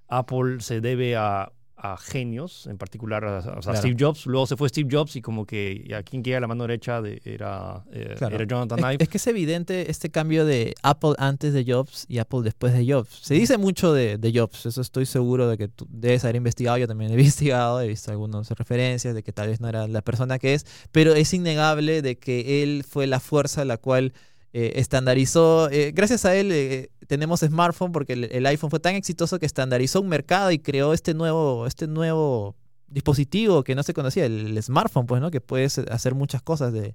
[0.09, 3.79] Apple se debe a, a genios, en particular a, o sea, Claro.
[3.79, 4.27] Steve Jobs.
[4.27, 7.23] Luego se fue Steve Jobs y como que a quien queda la mano derecha de-
[7.25, 8.35] era, eh, Claro.
[8.37, 9.03] era Jonathan Es, Ive.
[9.05, 12.91] es que es evidente este cambio de Apple antes de Jobs y Apple después de
[12.93, 13.21] Jobs.
[13.23, 16.77] Se dice mucho de, de Jobs, eso estoy seguro de que tú debes haber investigado,
[16.77, 20.03] yo también he investigado, he visto algunas referencias de que tal vez no era la
[20.03, 24.13] persona que es, pero es innegable de que él fue la fuerza la cual
[24.53, 29.39] eh, estandarizó, eh, gracias a él eh, tenemos smartphone porque el, iPhone fue tan exitoso
[29.39, 32.57] que estandarizó un mercado y creó este nuevo, este nuevo
[32.89, 35.31] dispositivo que no se conocía, el, smartphone, pues, ¿no?
[35.31, 36.95] Que puedes hacer muchas cosas de,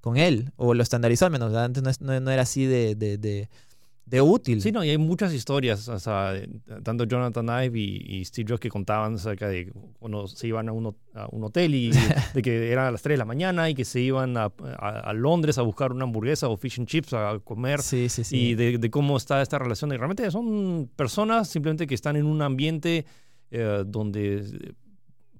[0.00, 3.48] con él, o lo estandarizó al menos, antes no, no- no era así de, de-
[4.06, 4.60] de útil.
[4.60, 6.48] Sí, no, y hay muchas historias, o sea, de-
[6.82, 10.72] tanto Jonathan Ive y, y Steve Jobs que contaban acerca de cuando se iban a
[10.72, 11.90] un, a un hotel y
[12.34, 14.44] de que era a las 3 de la mañana y que se iban a,
[14.78, 18.24] a- a Londres a buscar una hamburguesa o fish and chips a comer sí, sí,
[18.24, 18.36] sí.
[18.36, 19.90] y de, de cómo está esta relación.
[19.92, 23.06] Y realmente son personas simplemente que están en un ambiente
[23.50, 24.74] eh, donde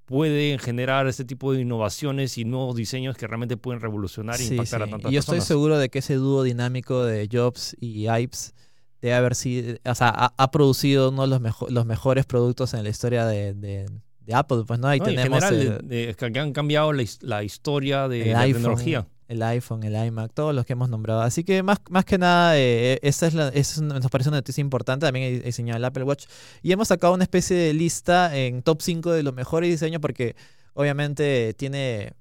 [0.05, 4.51] pueden generar este tipo de innovaciones y nuevos diseños que realmente pueden revolucionar e Sí,
[4.55, 4.89] impactar sí.
[4.89, 8.55] a tantas Y yo estoy seguro de que ese dúo dinámico de Jobs y Ives
[9.01, 12.75] debe haber sido, o sea, ha, ha producido uno de los, mejo- los mejores productos
[12.75, 13.87] en la historia de, de-
[14.21, 16.93] de Apple, pues no, ahí No, en tenemos general, el, de- de- que han cambiado
[16.95, 19.07] la, his- la historia de la iPhone, tecnología.
[19.29, 21.21] El iPhone, el iMac, todos los que hemos nombrado.
[21.23, 24.61] Así que más, más que nada, eh, la, esa es una- nos parece una noticia
[24.61, 25.07] importante.
[25.07, 26.27] También he diseñado el Apple Watch.
[26.63, 30.37] Y hemos sacado una especie de lista en top 5 de los mejores diseños porque
[30.75, 32.13] obviamente tiene,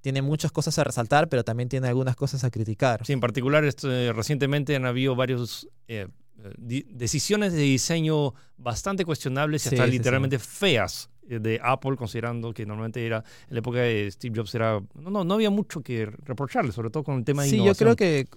[0.00, 3.04] tiene muchas cosas a resaltar, pero también tiene algunas cosas a criticar.
[3.04, 6.08] Sí, en particular, este, recientemente han habido varios eh, eh,
[6.58, 9.98] decisiones de diseño bastante cuestionables y Sí, hasta sí, sí.
[9.98, 14.54] literalmente feas eh, de Apple, considerando que normalmente era en la época de Steve Jobs
[14.54, 17.56] era no no, no había mucho que reprocharle, sobre todo con el tema de Sí,
[17.56, 17.94] yo innovación.
[17.94, 18.28] creo que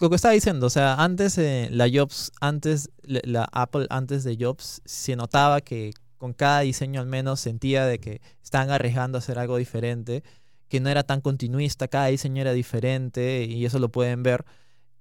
[0.00, 4.36] lo que estaba diciendo, o sea, antes eh, la Jobs, antes la Apple antes de
[4.38, 9.20] Jobs se notaba que con cada diseño al menos sentía de que estaban arriesgando a
[9.20, 10.22] hacer algo diferente,
[10.68, 14.44] que no era tan continuista, cada diseño era diferente y eso lo pueden ver.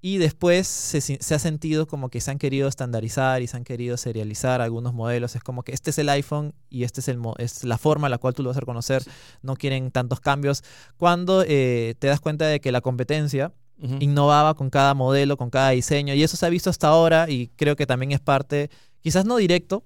[0.05, 3.63] Y después se, se ha sentido como que se han querido estandarizar y se han
[3.63, 5.37] querido serializar algunos modelos.
[5.37, 8.11] Es como que este es el iPhone y este es, el, es la forma en
[8.11, 9.01] la cual tú lo vas a reconocer.
[9.41, 10.61] No quieren tantos cambios.
[10.97, 13.95] Cuando eh, te das cuenta de que la competencia Ujú.
[14.01, 17.47] innovaba con cada modelo, con cada diseño, y eso se ha visto hasta ahora y
[17.55, 19.85] creo que también es parte, quizás no directo,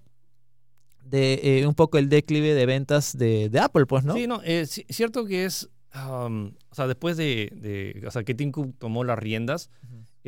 [1.03, 4.13] de eh, un poco el declive de ventas de, de Apple, pues, ¿no?
[4.15, 8.33] Sí, no, es cierto que es, um, o sea, después de, de- o sea, que
[8.35, 9.69] Tim Cook tomó las riendas.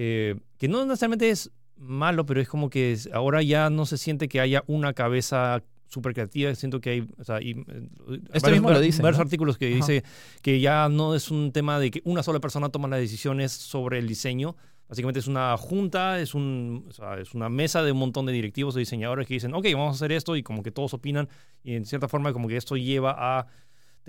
[0.02, 3.98] Eh, que no necesariamente es malo, pero es como que es- ahora ya no se
[3.98, 7.90] siente que haya una cabeza súper creativa, siento que hay, o sea, y, eh,
[8.52, 9.24] mismo lo dicen, varios ¿no?
[9.24, 9.76] artículos que Ajá.
[9.76, 10.04] dice
[10.42, 14.00] que ya no es un tema de que una sola persona toma las decisiones sobre
[14.00, 14.56] el diseño,
[14.88, 18.34] Básicamente es una junta, es, un, o sea, es una mesa de un montón de
[18.34, 21.30] directivos o diseñadores que dicen, ok, vamos a hacer esto y como que todos opinan
[21.64, 23.46] y en cierta forma como que esto lleva a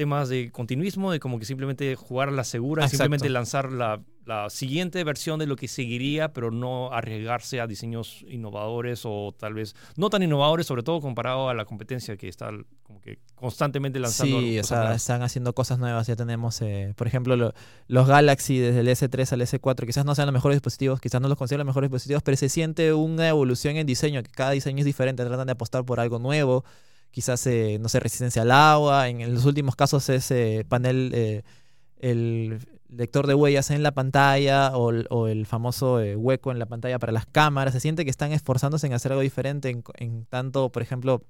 [0.00, 2.96] temas de continuismo, de como que simplemente jugar a la segura, Exacto.
[3.04, 8.24] simplemente lanzar la, la siguiente versión de lo que seguiría, pero no arriesgarse a diseños
[8.28, 12.50] innovadores o tal vez no tan innovadores, sobre todo comparado a la competencia que está
[12.82, 14.40] como que constantemente lanzando.
[14.40, 14.96] Sí, o cosas sea, nuevas.
[14.96, 16.06] están haciendo cosas nuevas.
[16.06, 17.52] Ya tenemos, eh, por ejemplo, lo-
[17.86, 19.84] los Galaxy desde el S3 al S4.
[19.86, 22.48] Quizás no sean los mejores dispositivos, quizás no los consideren los mejores dispositivos, pero se
[22.48, 25.24] siente una evolución en diseño, que cada diseño es diferente.
[25.24, 26.64] Tratan de apostar por algo nuevo.
[27.10, 29.08] Quizás, eh, no sé, resistencia al agua.
[29.08, 31.42] En, los últimos casos es eh, panel, eh,
[31.98, 34.90] el lector de huellas en la pantalla o,
[35.28, 37.74] el- famoso eh, hueco en la pantalla para las cámaras.
[37.74, 39.70] Se siente que están esforzándose en hacer algo diferente.
[39.70, 41.22] En, en tanto, por ejemplo,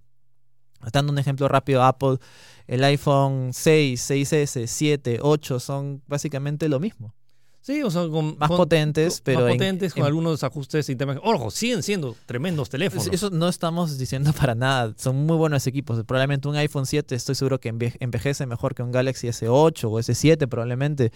[0.92, 2.18] dando un ejemplo rápido, Apple,
[2.66, 7.14] el iPhone 6, 6S, 7, 8 son básicamente lo mismo.
[7.62, 10.42] Sí, o sea, con, Más con- potentes, con- pero más en- potentes con en- algunos
[10.42, 11.18] ajustes y temas.
[11.23, 13.09] Ojo, siguen siendo tremendos teléfonos.
[13.12, 14.94] Eso no estamos diciendo para nada.
[14.96, 16.03] Son muy buenos equipos.
[16.05, 19.99] Probablemente un iPhone 7 estoy seguro que enve- envejece mejor que un Galaxy S8 o
[19.99, 21.12] S7 probablemente.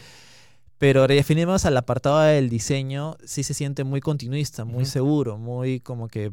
[0.76, 6.08] Pero definimos al apartado del diseño, sí se siente muy continuista, muy seguro, muy como
[6.08, 6.32] que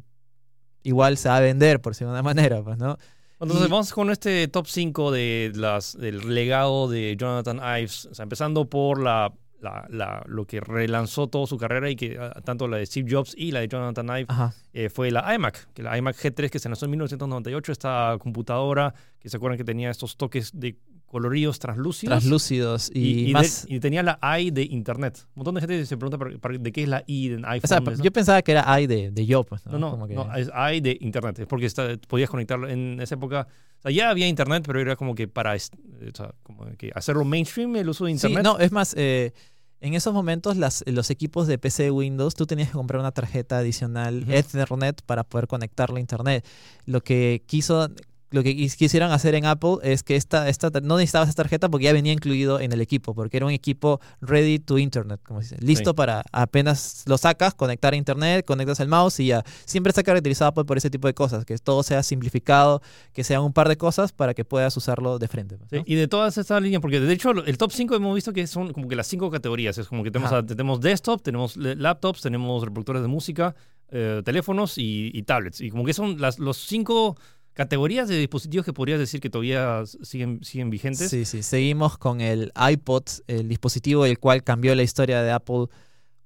[0.83, 2.97] igual se va a vender, por decirlo de una manera, pues, ¿no?
[3.39, 8.15] Entonces Y- vamos con este top 5 de las, del legado de Jonathan Ives, o
[8.15, 12.33] sea, empezando por la, la- la- lo que relanzó toda su carrera y que ah,
[12.43, 14.53] tanto la de Steve Jobs y la de Jonathan Ajá.
[14.73, 18.93] eh, fue la iMac, que la iMac G3 que se lanzó en 1998, esta computadora
[19.19, 22.19] que se acuerdan que tenía estos toques de coloridos translúcidos.
[22.19, 25.19] Translúcidos y, de- tenía la I de Internet.
[25.35, 26.17] Un montón de gente se pregunta
[26.57, 27.61] de qué es la I en iPhone.
[27.65, 28.01] O sea, ¿no?
[28.03, 29.73] yo pensaba que era I de, de yo, pues, ¿no?
[29.73, 32.97] No, no, Como que- no, es hay de internet, es porque está- podías conectarlo en
[33.01, 33.45] esa época.
[33.79, 36.91] O sea, ya había internet, pero era como que para est- o sea, como que
[36.95, 38.43] hacerlo mainstream el uso de Sí, internet.
[38.45, 39.33] no, es más, eh,
[39.81, 43.11] en esos momentos las, los equipos de PC de Windows, tú tenías que comprar una
[43.11, 44.25] tarjeta adicional.
[44.29, 46.45] Ethernet para poder conectarlo a Internet.
[46.85, 47.89] Lo que quiso...
[48.31, 51.69] Lo que quis- quisieron hacer en Apple es que esta, esta, no necesitabas esta tarjeta
[51.69, 55.41] porque ya venía incluido en el equipo, porque era un equipo ready to Internet, como
[55.41, 55.95] se dice, listo Sí.
[55.95, 59.43] para apenas lo sacas, conectar a Internet, conectas el mouse y ya.
[59.65, 62.81] Siempre ha caracterizado Apple por ese tipo de cosas, que todo sea simplificado,
[63.13, 65.57] que sean un par de cosas para que puedas usarlo de frente.
[65.57, 65.83] pues.
[65.85, 68.71] Y de todas estas líneas, porque de hecho el top 5 hemos visto que son
[68.71, 69.77] como que las cinco categorías.
[69.77, 73.55] Es como que tenemos, a- tenemos desktop, tenemos laptops, tenemos reproductores de música,
[73.89, 75.59] eh, teléfonos y, y tablets.
[75.59, 77.17] Y como que son las los cinco
[77.61, 81.11] categorías de dispositivos que podrías decir que todavía siguen, siguen vigentes.
[81.11, 81.43] Sí, sí.
[81.43, 85.67] Seguimos con el iPod, el dispositivo el cual cambió la historia de Apple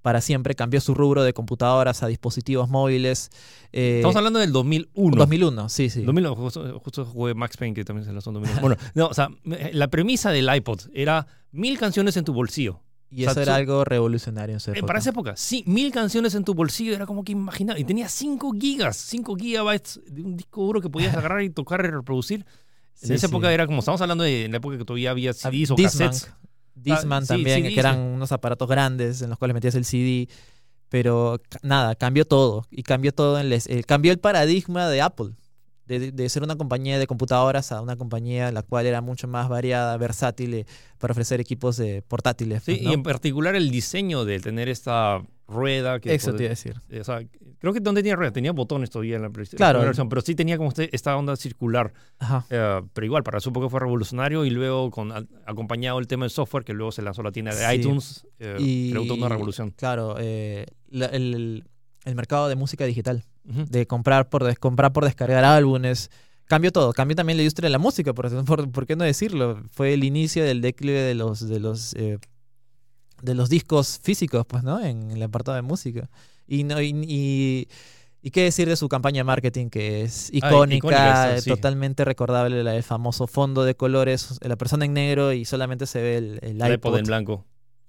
[0.02, 0.56] para siempre.
[0.56, 3.32] Cambió su rubro de computadoras a dispositivos móviles.
[3.74, 5.18] Eh, Estamos hablando del 2001.
[5.18, 6.04] 2001, sí, sí.
[6.04, 8.62] 2001, justo, justo jugué Max Payne, que también se lanzó en 2001.
[8.62, 12.82] bueno, no, o sea, la premisa del iPod era mil canciones en tu bolsillo.
[13.10, 14.88] Y eso era algo revolucionario en su Eh, época.
[14.88, 17.80] para esa época, sí, mil canciones en tu bolsillo era como que imaginar.
[17.80, 21.84] Y tenía 5 gigas, 5 gigabytes de un disco duro que podías agarrar y tocar
[21.86, 22.46] y reproducir.
[23.02, 23.34] En Sí, esa sí.
[23.34, 25.76] época era como, estamos hablando de en la época que todavía había Ah, CDs o
[25.76, 26.32] Discman, cassettes.
[26.76, 29.86] Discman Ah, sí, también, CDs, que eran unos aparatos grandes en los cuales metías el
[29.86, 30.28] CD.
[30.90, 32.66] Pero nada, cambió todo.
[32.70, 35.32] Y cambió todo en les- eh, cambió el paradigma de Apple.
[35.88, 39.50] De, de- ser una compañía de computadoras a una compañía la cual era mucho más
[39.50, 40.66] variada, versátil eh,
[40.98, 42.64] para ofrecer equipos de portátiles.
[42.64, 42.90] Sí, pues, ¿no?
[42.90, 46.14] y en particular el diseño de tener esta rueda que...
[46.16, 46.76] Eso te iba a decir.
[47.00, 47.22] o sea,
[47.60, 49.80] creo que no tenía rueda, tenía botones todavía en la, pre- Claro.
[49.82, 51.94] versión, pero sí tenía como este- esta onda circular.
[52.18, 52.48] Ajá.
[52.50, 56.26] Eh, pero igual, para su época fue revolucionario y luego con a- acompañado el tema
[56.26, 57.76] del software, que luego se lanzó la tienda de Sí.
[57.76, 59.70] iTunes, eh, Y- creó toda una revolución.
[59.70, 61.64] Claro, eh, la- el-
[62.06, 66.10] el mercado de música digital, De comprar por, comprar por descargar álbumes.
[66.46, 69.64] Cambió todo, cambió también la industria de la música, por, por, por qué no decirlo.
[69.72, 72.18] Fue el inicio del declive de los, de los, eh,
[73.22, 74.84] de los discos físicos, pues, ¿no?
[74.84, 76.10] En el apartado de música.
[76.48, 77.68] Y, no, y, y,
[78.22, 81.50] y qué decir de su campaña de marketing, que es icónica, icónica esa, sí.
[81.52, 86.02] totalmente recordable, la del famoso fondo de colores, la persona en negro y solamente se
[86.02, 86.98] ve el, el iPod iPod.
[86.98, 87.46] en blanco.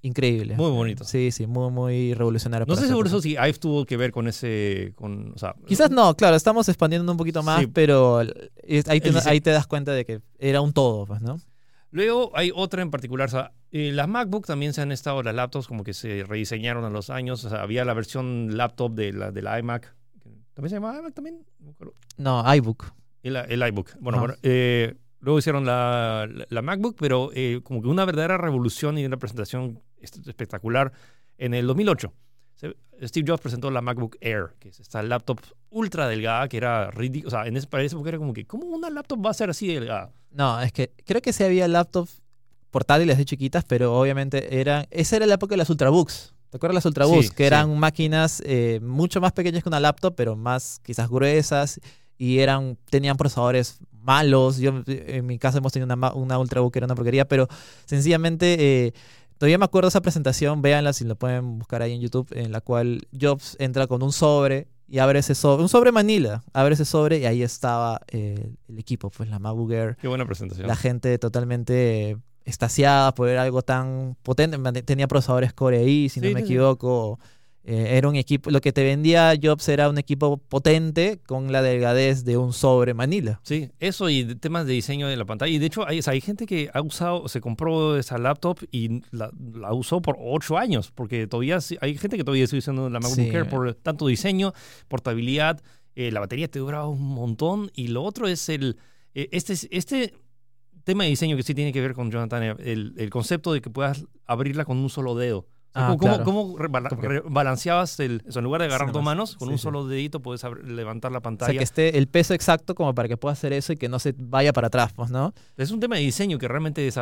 [0.06, 0.54] Increíble.
[0.56, 1.04] Muy bonito.
[1.04, 2.66] Sí, sí, muy, muy revolucionario.
[2.66, 4.92] No esa seguro eso si Ive tuvo que ver con ese.
[4.94, 7.66] Con, o sea, Quizás no, claro, estamos expandiendo un poquito más, Sí.
[7.66, 11.40] pero es- ahí, te, ahí das cuenta de que era un todo, pues, ¿no?
[11.90, 13.26] Luego hay otra en particular.
[13.26, 16.84] O sea, eh, las MacBook también se han estado, las laptops como que se rediseñaron
[16.84, 17.44] a los años.
[17.44, 19.94] O sea, había la versión laptop de la, de la iMac.
[20.54, 21.44] ¿También se llamaba iMac también?
[22.16, 22.92] No iBook.
[23.22, 23.90] El, el iBook.
[24.00, 24.26] Bueno, Ajá.
[24.26, 28.98] bueno, eh, luego hicieron la, la- la MacBook, pero eh, como que una verdadera revolución
[28.98, 30.92] y una presentación espectacular
[31.38, 32.12] en el 2008.
[32.54, 35.38] Se- Steve Jobs presentó la MacBook Air, que es esta laptop
[35.70, 37.28] ultra delgada, que era ridícula.
[37.28, 39.66] O sea, en ese, época era como que, ¿cómo una laptop va a ser así
[39.66, 40.12] delgada?
[40.30, 42.22] No, es que creo que sí había laptops
[42.70, 44.86] portátiles de chiquitas, pero obviamente eran.
[44.90, 46.34] Esa era la época de las Ultrabooks.
[46.50, 47.26] ¿Te acuerdas las Ultrabooks?
[47.26, 47.46] Sí, que sí.
[47.46, 51.80] eran máquinas eh, mucho más pequeñas que una laptop, pero más quizás gruesas
[52.16, 54.56] y eran tenían procesadores malos.
[54.58, 57.48] Yo en mi casa hemos tenido una, una Ultrabook que era una porquería, pero
[57.84, 58.92] sencillamente eh,
[59.38, 62.60] todavía me acuerdo esa presentación, véanla si lo pueden buscar ahí en YouTube, en la
[62.60, 66.84] cual Jobs entra con un sobre y abre ese sobre, un sobre Manila, abre ese
[66.84, 70.66] sobre y ahí estaba eh, el equipo, pues la MacBook Air Qué buena presentación.
[70.68, 74.56] la gente totalmente eh, extasiada por ver algo tan potente.
[74.84, 76.46] Tenía procesadores Core ahí, si Sí, no me sí.
[77.68, 81.62] Eh, era un equipo, lo que te vendía Jobs era un equipo potente con la
[81.62, 83.40] delgadez de un sobre Manila.
[83.42, 85.50] Sí, eso y temas de diseño de la pantalla.
[85.52, 88.60] Y de hecho, hay, o sea, hay gente que ha usado, se compró esa laptop
[88.70, 92.88] y la, la usó por ocho años, porque todavía hay gente que todavía sigue usando
[92.88, 93.30] la MacBook Sí.
[93.34, 94.52] Air por tanto diseño,
[94.86, 95.60] portabilidad,
[95.96, 97.70] eh, la batería te dura un montón.
[97.74, 98.76] Y lo otro es el.
[99.14, 100.14] eh, este, es- este
[100.84, 103.70] tema de diseño que sí tiene que ver con Jonathan, el, el concepto de que
[103.70, 105.48] puedas abrirla con un solo dedo.
[105.76, 106.24] O Ah, ¿Cómo, claro.
[106.24, 108.22] cómo rebala- re- balanceabas el.
[108.26, 109.62] o sea, en lugar de agarrar Sí, dos manos, con Sí, un sí.
[109.62, 111.52] solo dedito puedes levantar la O pantalla.
[111.52, 113.98] sea, que esté el peso exacto como para que pueda hacer eso y que no
[113.98, 115.34] se vaya para atrás, pues, ¿no?
[115.58, 116.96] Es un tema de diseño que realmente es,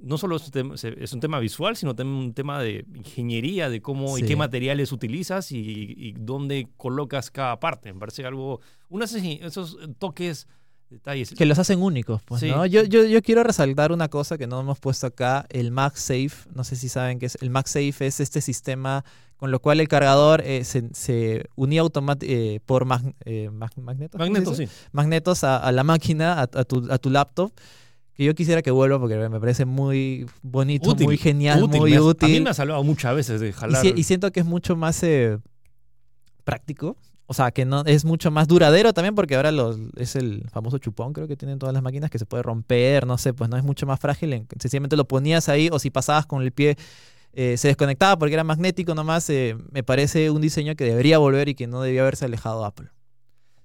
[0.00, 3.70] no solo es un tema, es un tema visual, sino también un tema de ingeniería,
[3.70, 4.26] de cómo y Sí.
[4.26, 5.60] qué materiales utilizas y,
[5.96, 7.92] y dónde colocas cada parte.
[7.92, 10.48] Me parece algo, unos esos toques,
[10.90, 11.30] detalles.
[11.36, 12.48] Que los hacen únicos, pues, Sí.
[12.50, 12.64] ¿no?
[12.66, 16.30] Yo, yo, yo quiero resaltar una cosa que no hemos puesto acá, el MagSafe.
[16.54, 17.36] No sé si saben qué es.
[17.40, 19.04] El MagSafe es este sistema
[19.36, 24.18] con lo cual el cargador eh, se, se unía automáticamente por mag- eh, mag- magnetos.
[24.18, 24.66] ¿cómo se Magneto, dice?
[24.66, 24.72] sí.
[24.92, 27.52] magnetos a, a la máquina, a, a tu, a tu laptop.
[28.14, 31.90] Que yo quisiera que vuelva porque me parece muy bonito, Útil, muy genial, Útil, muy
[31.90, 32.30] me útil.
[32.30, 33.82] A mí me ha salvado muchas veces de Y, jalar.
[33.82, 35.36] si- y siento que es mucho más eh,
[36.44, 36.96] práctico.
[37.28, 40.78] O sea, que no es mucho más duradero también porque ahora los, es el famoso
[40.78, 43.56] chupón, creo que tienen todas las máquinas que se puede romper, no sé, pues no
[43.56, 44.32] es mucho más frágil.
[44.32, 46.76] en- Sencillamente lo ponías ahí o si pasabas con el pie
[47.38, 49.28] eh, se desconectaba porque era magnético nomás.
[49.28, 52.88] eh, me parece un diseño que debería volver y que no debía haberse alejado Apple.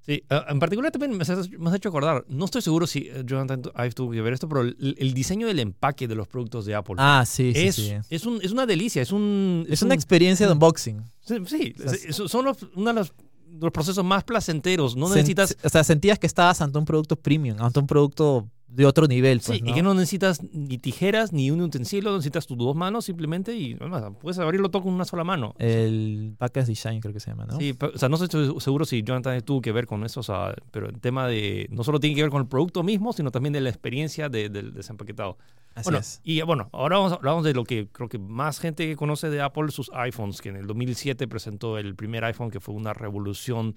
[0.04, 3.22] Sí, en particular también me has, me has hecho acordar, no estoy seguro si eh,
[3.24, 6.66] Jonathan Ive tuvo que ver esto, pero el, el diseño del empaque de los productos
[6.66, 7.94] de Apple Ah, sí, sí, es, sí.
[8.10, 9.64] es, un- es una delicia, es un...
[9.70, 11.04] Es un- una experiencia de unboxing.
[11.24, 13.10] Sí, sí, O sea, es- son los, uno de de
[13.60, 14.96] los procesos más placenteros.
[14.96, 15.58] No necesitas...
[15.64, 19.42] O sea, sentías que estabas ante un producto premium, ante un producto de otro nivel.
[19.46, 19.70] Pues, sí, ¿no?
[19.72, 23.76] y que no necesitas ni tijeras ni un utensilio, necesitas tus dos manos simplemente y
[24.22, 25.54] puedes abrirlo todo con una sola mano.
[25.60, 27.58] El Package Design creo que se llama, ¿no?
[27.60, 30.24] Sí, pero, o sea, no estoy seguro si Jonathan tuvo que ver con eso, o
[30.24, 33.30] sea, pero el tema de no solo tiene que ver con el producto mismo, sino
[33.32, 35.38] también de la experiencia de- del desempaquetado.
[35.76, 36.22] Así bueno, es.
[36.24, 39.72] y bueno, ahora vamos, hablamos de lo que creo que más gente conoce de Apple,
[39.72, 43.76] sus iPhones, que en el 2007 presentó el primer iPhone que fue una revolución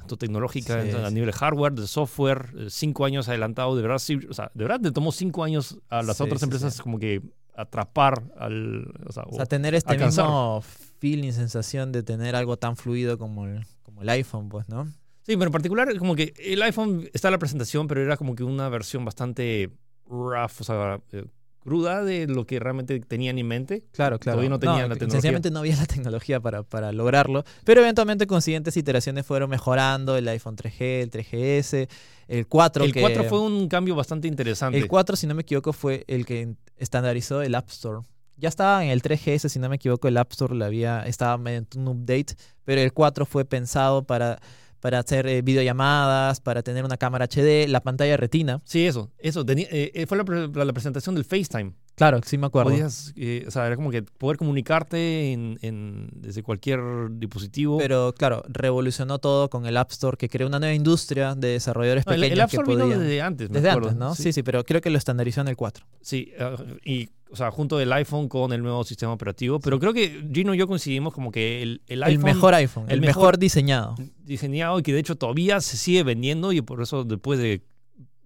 [0.00, 3.98] tanto tecnológica Sí, a nivel de hardware, de software, eh, cinco años adelantado, de verdad,
[3.98, 6.98] sí, o sea, de verdad le tomó cinco años a las Sí, otras empresas como
[6.98, 7.22] que
[7.54, 10.24] atrapar al, o sea, O sea, o- tener este alcanzar.
[10.26, 10.62] mismo
[10.98, 14.86] feeling, sensación de tener algo tan fluido como el, como el iPhone, pues, ¿no?
[15.22, 18.34] Sí, pero en particular, como que el iPhone está en la presentación, pero era como
[18.34, 19.70] que una versión bastante
[20.08, 21.24] rough, o sea, eh,
[21.60, 23.84] cruda de lo que realmente tenían en mente.
[23.92, 24.36] Claro, claro.
[24.36, 25.12] Todavía no tenían la tecnología.
[25.12, 27.44] Sencillamente no había la tecnología para, para lograrlo.
[27.64, 30.16] Pero eventualmente con siguientes iteraciones fueron mejorando.
[30.16, 31.88] El iPhone 3G, el 3GS,
[32.28, 32.84] el 4.
[32.84, 34.78] el que, 4 fue un cambio bastante interesante.
[34.78, 38.00] El 4, si no me equivoco, fue el que estandarizó el App Store.
[38.36, 41.78] Ya estaba en el 3GS, si no me equivoco, el App Store había, estaba mediante
[41.78, 44.40] un update, pero el 4 fue pensado para
[44.80, 48.60] para hacer eh, videollamadas, para tener una cámara HD, la pantalla retina.
[48.64, 49.10] Sí, eso.
[49.18, 49.44] Eso.
[49.44, 50.24] Tenía- eh, eh, fue la,
[50.64, 51.72] la presentación del FaceTime.
[51.96, 52.70] Claro, sí me acuerdo.
[52.70, 57.76] Podías, eh, o sea, era como que poder comunicarte en, en- desde cualquier dispositivo.
[57.78, 62.06] Pero claro, revolucionó todo con el App Store, que creó una nueva industria de desarrolladores
[62.06, 63.88] No, el, pequeños el App que Store vino podían- desde antes, me desde acuerdo.
[63.90, 64.14] antes, ¿no?
[64.14, 64.32] Sí.
[64.32, 65.84] sí, pero creo que lo estandarizó en el 4.
[66.00, 69.60] Sí, ah, y, o sea, junto del iPhone con el nuevo sistema operativo.
[69.60, 72.84] Pero creo que Gino y yo coincidimos como que el, el El, iPhone mejor iPhone,
[72.88, 73.94] el, el mejor, mejor- diseñado.
[74.24, 77.62] diseñado y que de hecho todavía se sigue vendiendo y por eso después de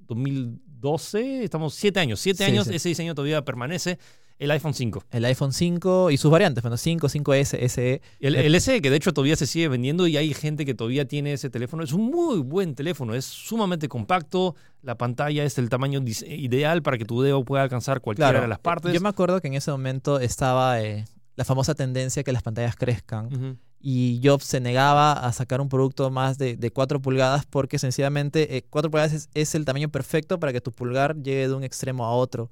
[0.09, 2.75] 2012, estamos siete años, siete Sí, años, sí.
[2.75, 3.99] ese diseño todavía permanece,
[4.39, 5.05] el iPhone 5.
[5.11, 8.01] El iPhone 5 y sus variantes, bueno, 5, 5S, SE.
[8.21, 10.75] El, Eh, el SE, que de hecho todavía se sigue vendiendo y hay gente que
[10.75, 11.83] todavía tiene ese teléfono.
[11.83, 16.99] Es un muy buen teléfono, es sumamente compacto, la pantalla es el tamaño ideal para
[16.99, 18.93] que tu dedo pueda alcanzar cualquiera Claro, de las partes.
[18.93, 21.05] Yo me acuerdo que en ese momento estaba eh,
[21.37, 23.59] la famosa tendencia que las pantallas crezcan.
[23.87, 28.57] Y Jobs se negaba a sacar un producto más de, de 4 pulgadas porque sencillamente
[28.57, 31.65] eh, 4 pulgadas es, es el tamaño perfecto para que tu pulgar llegue de un
[31.65, 32.51] extremo a otro.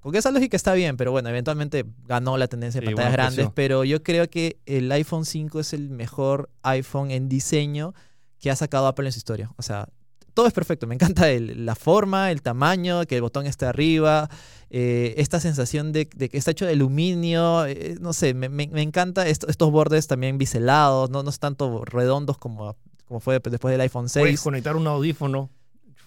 [0.00, 3.46] Con esa lógica está bien, pero bueno, eventualmente ganó la tendencia de Sí, pantallas grandes,
[3.54, 7.94] pero yo creo que el iPhone 5 es el mejor iPhone en diseño
[8.38, 9.50] que ha sacado Apple en su historia.
[9.56, 9.88] O sea,
[10.34, 10.86] todo es perfecto.
[10.86, 14.28] Me encanta el- la forma, el tamaño, que el botón esté arriba,
[14.70, 17.66] eh, esta sensación de, de que está hecho de aluminio.
[17.66, 21.40] eh, no sé, me, me- me encanta esto- estos bordes también biselados, no, no es
[21.40, 22.76] tanto redondos como,
[23.06, 24.22] como fue después del iPhone 6.
[24.22, 25.50] Puedes conectar un audífono.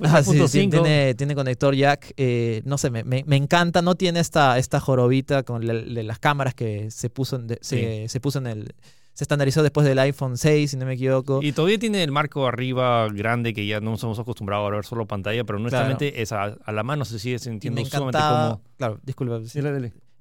[0.04, 0.48] Ah, sí, 3.5.
[0.48, 2.14] sí, tiene, tiene conector jack.
[2.18, 3.82] eh, no sé, me, me- me encanta.
[3.82, 7.60] No tiene esta, esta jorobita con la- de las cámaras que se puso, en de-
[7.62, 8.76] se, se puso en el.
[9.14, 11.42] Se estandarizó después del iPhone 6, si no me equivoco.
[11.44, 14.86] Y todavía tiene el marco arriba grande que ya no nos hemos acostumbrado a ver
[14.86, 18.50] solo pantalla, pero honestamente es a, a la mano se sigue sintiendo me sumamente encantaba.
[18.52, 18.62] cómodo.
[18.78, 19.40] Claro, disculpa.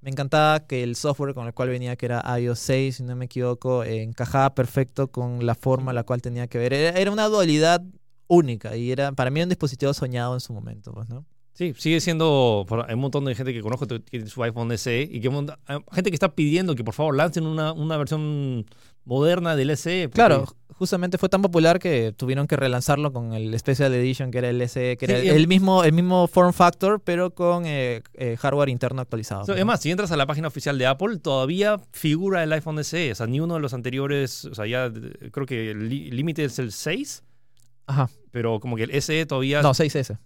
[0.03, 3.15] Me encantaba que el software con el cual venía, que era iOS 6, si no
[3.17, 6.73] me equivoco, eh, encajaba perfecto con la forma la cual tenía que ver.
[6.73, 7.83] Era, era una dualidad
[8.31, 11.27] única y era para mí un dispositivo soñado en su momento, pues, ¿no?
[11.53, 12.65] Sí, sigue siendo.
[12.87, 15.79] Hay un montón de gente que conozco que tiene su iPhone SE y que hay
[15.93, 18.65] gente que está pidiendo que por favor lancen una, una versión
[19.05, 20.09] moderna del SE.
[20.09, 24.39] porque- Claro, justamente fue tan popular que tuvieron que relanzarlo con el Special Edition, que
[24.39, 28.03] era el SE, que Sí, era el mismo, el mismo form factor, pero con eh,
[28.15, 29.43] eh, hardware interno actualizado.
[29.43, 29.61] So, pues, ¿no?
[29.61, 33.13] además, si entras a la página oficial de Apple, todavía figura el iPhone SE.
[33.13, 34.45] O sea, ni uno de los anteriores.
[34.47, 34.91] O sea, ya
[35.33, 37.23] creo que el límite es el 6,
[37.91, 38.09] Ajá.
[38.31, 39.63] pero como que el SE todavía.
[39.63, 40.19] No, 6S.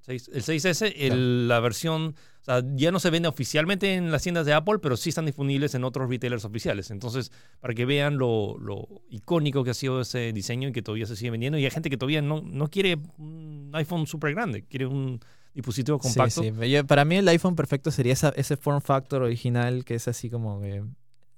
[0.00, 4.22] Seis- el 6S, el- la versión, o sea, ya no se vende oficialmente en las
[4.22, 6.90] tiendas de Apple, pero sí están disponibles en otros retailers oficiales.
[6.90, 7.30] Entonces,
[7.60, 11.14] para que vean lo, lo icónico que ha sido ese diseño y que todavía se
[11.14, 11.56] sigue vendiendo.
[11.56, 15.20] Y hay gente que todavía no, no quiere un iPhone súper grande, quiere un
[15.54, 16.42] dispositivo compacto.
[16.42, 16.70] Sí, sí.
[16.70, 20.30] Yo- para mí el iPhone perfecto sería esa- ese form factor original que es así
[20.30, 20.82] como que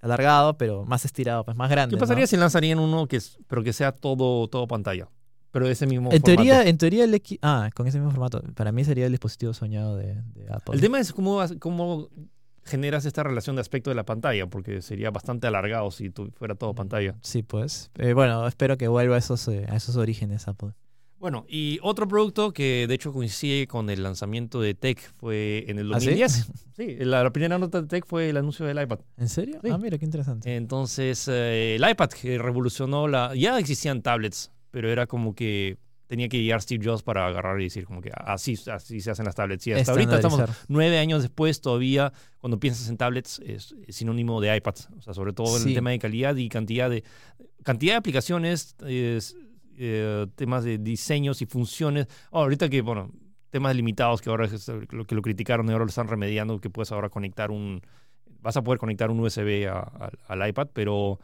[0.00, 1.96] alargado, pero más estirado, pues más grande.
[1.96, 2.26] ¿Qué pasaría ¿no?
[2.28, 5.08] si lanzarían uno que es, pero que sea todo, todo pantalla?
[5.54, 6.24] Pero ese mismo En formato.
[6.42, 7.38] teoría, en teoría el X...
[7.40, 8.42] Ah, con ese mismo formato.
[8.54, 10.74] Para mí sería el dispositivo soñado de, de Apple.
[10.74, 12.08] El tema es cómo, cómo
[12.64, 16.54] generas esta relación de aspecto de la pantalla, porque sería bastante alargado si tu- fuera
[16.56, 17.14] todo pantalla.
[17.22, 17.90] Sí, pues.
[17.98, 20.70] Eh, bueno, espero que vuelva a esos, eh, a esos orígenes Apple.
[21.20, 25.78] Bueno, y otro producto que de hecho coincide con el lanzamiento de Tech fue en
[25.78, 26.06] el ¿Ah, sí?
[26.06, 26.52] 2010.
[26.76, 28.98] sí, la, la primera nota de Tech fue el anuncio del iPad.
[29.16, 29.58] ¿En serio?
[29.62, 29.70] Sí.
[29.70, 30.54] Ah, mira, qué interesante.
[30.56, 33.34] Entonces, eh, el iPad que revolucionó la...
[33.34, 37.64] Ya existían tablets, pero era como que tenía que llegar Steve Jobs para agarrar y
[37.64, 39.64] decir como que así, así se hacen las tablets.
[39.68, 44.40] Y hasta ahorita estamos nueve años después todavía, cuando piensas en tablets, es, es sinónimo
[44.40, 44.88] de iPads.
[44.98, 45.68] O sea, sobre todo en Sí.
[45.68, 47.04] el tema de calidad y cantidad de,
[47.62, 49.36] cantidad de aplicaciones, es,
[49.78, 52.08] eh, temas de diseños y funciones.
[52.32, 53.12] Oh, ahorita que, bueno,
[53.50, 56.68] temas limitados que ahora es lo que lo criticaron y ahora lo están remediando, que
[56.70, 57.80] puedes ahora conectar un...
[58.40, 61.18] Vas a poder conectar un USB a- a- al iPad, pero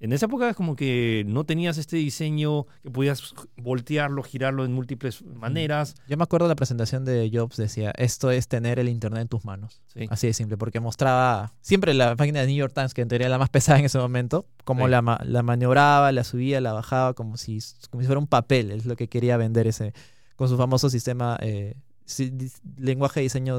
[0.00, 4.72] en esa época es como que no tenías este diseño que podías voltearlo, girarlo en
[4.72, 5.94] múltiples maneras.
[6.08, 9.28] Yo me acuerdo de la presentación de Jobs, decía, esto es tener el Internet en
[9.28, 9.82] tus manos.
[9.94, 10.06] Sí.
[10.10, 13.26] Así de simple, porque mostraba siempre la página de New York Times, que en teoría
[13.26, 14.90] era la más pesada en ese momento, cómo Sí.
[14.90, 17.58] la, la maniobraba, la subía, la bajaba, como si,
[17.90, 19.92] como si fuera un papel, es lo que quería vender ese,
[20.36, 21.74] con su famoso sistema, eh,
[22.06, 22.32] si-
[22.78, 23.58] lenguaje de diseño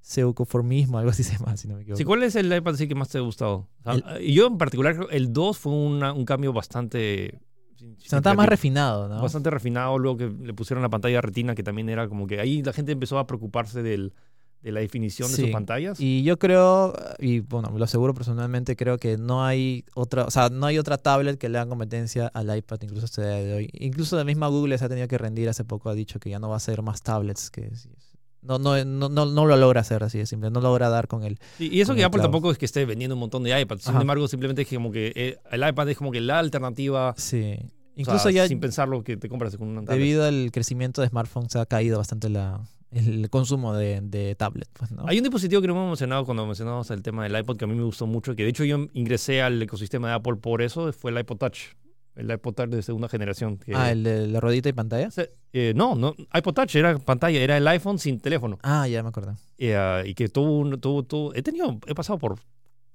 [0.00, 1.98] pseudoconformismo, algo así se llama, si no me equivoco.
[1.98, 3.68] Sí, ¿cuál es el iPad sí que más te ha gustado?
[3.84, 7.38] O sea, y yo en particular, creo que el 2 fue una- un cambio bastante...
[7.98, 9.22] Se notaba más refinado, ¿no?
[9.22, 12.62] Bastante refinado, luego que le pusieron la pantalla retina, que también era como que ahí
[12.62, 14.12] la gente empezó a preocuparse del,
[14.60, 15.98] de la definición de sus pantallas.
[15.98, 20.50] Y yo creo, y bueno, lo aseguro personalmente, creo que no hay otra, o sea,
[20.50, 23.54] no hay otra tablet que le haga competencia al iPad, incluso hasta el día de
[23.56, 23.70] hoy.
[23.72, 26.38] Incluso la misma Google se ha tenido que rendir hace poco, ha dicho que ya
[26.38, 27.70] no va a hacer más tablets, que
[28.42, 31.24] no, no, no, no, no lo logra hacer así de simple, no logra dar con
[31.24, 31.38] él.
[31.58, 33.82] Y, y eso que Apple tampoco es que esté vendiendo un montón de iPads.
[33.82, 34.00] Sin Ajá.
[34.00, 37.56] embargo, simplemente es que como que eh, el iPad es como que la alternativa Sí.
[37.96, 39.98] Incluso sea, ya sin pensarlo que te compras con una tablet.
[39.98, 42.60] debido al crecimiento de smartphones ha caído bastante la,
[42.92, 44.68] el consumo de, de tablet.
[44.72, 45.04] Pues, ¿no?
[45.06, 47.68] Hay un dispositivo que no hemos mencionado cuando mencionamos el tema del iPod que a
[47.68, 50.90] mí me gustó mucho, que de hecho yo ingresé al ecosistema de Apple por eso,
[50.94, 51.58] fue el iPod Touch.
[52.20, 53.56] El iPod Touch de segunda generación.
[53.58, 55.08] que- Ah, el de la ruedita y pantalla.
[55.52, 58.58] Eh, no, no, iPod Touch era pantalla, era el iPhone sin teléfono.
[58.62, 59.34] Ah, ya me acuerdo.
[59.58, 62.38] Eh, ah, y que tuvo, un- tuvo, tuvo- he tenido, he pasado por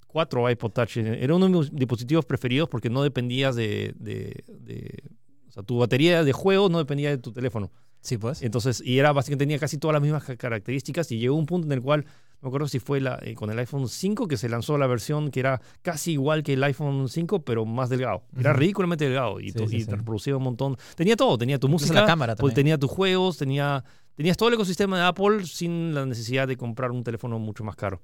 [0.08, 0.98] cuatro iPod Touch.
[0.98, 5.04] Era uno de mis dispositivos preferidos porque no dependías de, de- de-
[5.48, 7.72] o sea, tu batería de juego no dependía de tu teléfono.
[8.06, 8.42] Sí, pues.
[8.44, 11.66] Entonces, y era básicamente tenía casi todas las mismas ca- características y llegó un punto
[11.66, 12.12] en el cual, no
[12.44, 15.32] me acuerdo si fue la, eh, con el iPhone 5 que se lanzó la versión
[15.32, 18.22] que era casi igual que el iPhone 5, pero más delgado.
[18.40, 19.88] Era ridículamente delgado y, Sí, to- sí, y sí.
[19.88, 20.78] te reproducía un montón.
[20.96, 22.66] Tenía todo, tenía tu música, la cámara pues, también.
[22.66, 23.84] tenía tus juegos, tenía,
[24.14, 27.76] tenías todo el ecosistema de Apple sin la necesidad de comprar un teléfono mucho más
[27.76, 28.02] caro.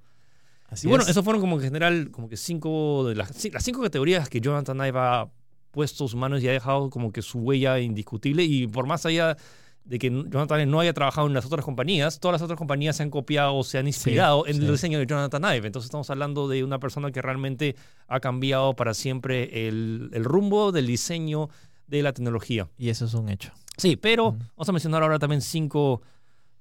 [0.67, 1.09] Así y bueno, es.
[1.11, 4.77] esos fueron como en general, como que cinco de las, las cinco categorías que Jonathan
[4.77, 5.29] Ive ha
[5.69, 8.43] puesto sus manos y ha dejado como que su huella indiscutible.
[8.43, 9.37] Y por más allá
[9.83, 12.95] de que Jonathan Ive no haya trabajado en las otras compañías, todas las otras compañías
[12.95, 14.61] se han copiado o se han inspirado en sí.
[14.61, 15.67] el diseño de Jonathan Ive.
[15.67, 17.75] Entonces estamos hablando de una persona que realmente
[18.07, 21.49] ha cambiado para siempre el, el rumbo del diseño
[21.87, 22.69] de la tecnología.
[22.77, 23.51] Y eso es un hecho.
[23.77, 26.01] Sí, pero vamos a mencionar ahora también cinco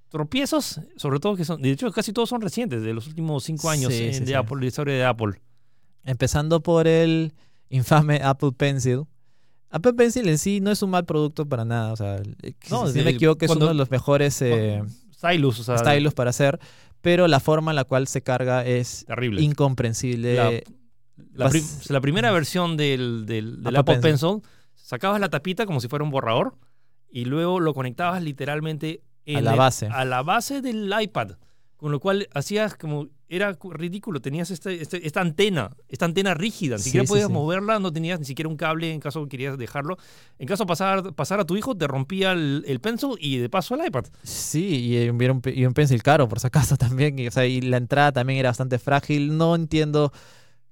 [0.09, 3.71] tropiezos, sobre todo que son, de hecho casi todos son recientes, de los últimos cinco
[3.71, 4.35] años Sí, sí, de sí.
[4.35, 5.41] Apple, de la historia de Apple.
[6.05, 7.33] Empezando por el
[7.69, 9.05] infame Apple Pencil.
[9.71, 11.93] Apple Pencil en sí no es un mal producto para nada.
[11.93, 14.83] O sea, eh, No, si me equivoco, es uno de los mejores eh,
[15.15, 16.59] Stylus, o sea, stylus para hacer.
[17.01, 19.41] Pero la forma en la cual se carga es terrible.
[19.43, 20.35] incomprensible.
[20.37, 20.51] La-
[21.35, 24.41] La, Vas- prim- la primera versión del, del, del Apple Apple Pencil,
[24.75, 26.57] sacabas la tapita como si fuera un borrador
[27.11, 29.87] y luego lo conectabas literalmente en A la el- base.
[29.87, 31.33] a la base del iPad.
[31.81, 33.09] Con lo cual hacías como.
[33.33, 34.21] Era cu- ridículo.
[34.21, 36.77] Tenías este, este- esta antena, esta antena rígida.
[36.77, 37.33] Ni Sí, siquiera sí, podías sí.
[37.33, 39.97] moverla, no tenías ni siquiera un cable en caso que querías dejarlo.
[40.39, 43.49] En caso de pasar, pasar a tu hijo, te rompía el, el pencil y de
[43.49, 44.05] paso el iPad.
[44.25, 47.19] Sí, y un, y un pencil caro, por si acaso, también.
[47.19, 49.37] Y, o sea, y la entrada también era bastante frágil.
[49.39, 50.13] No entiendo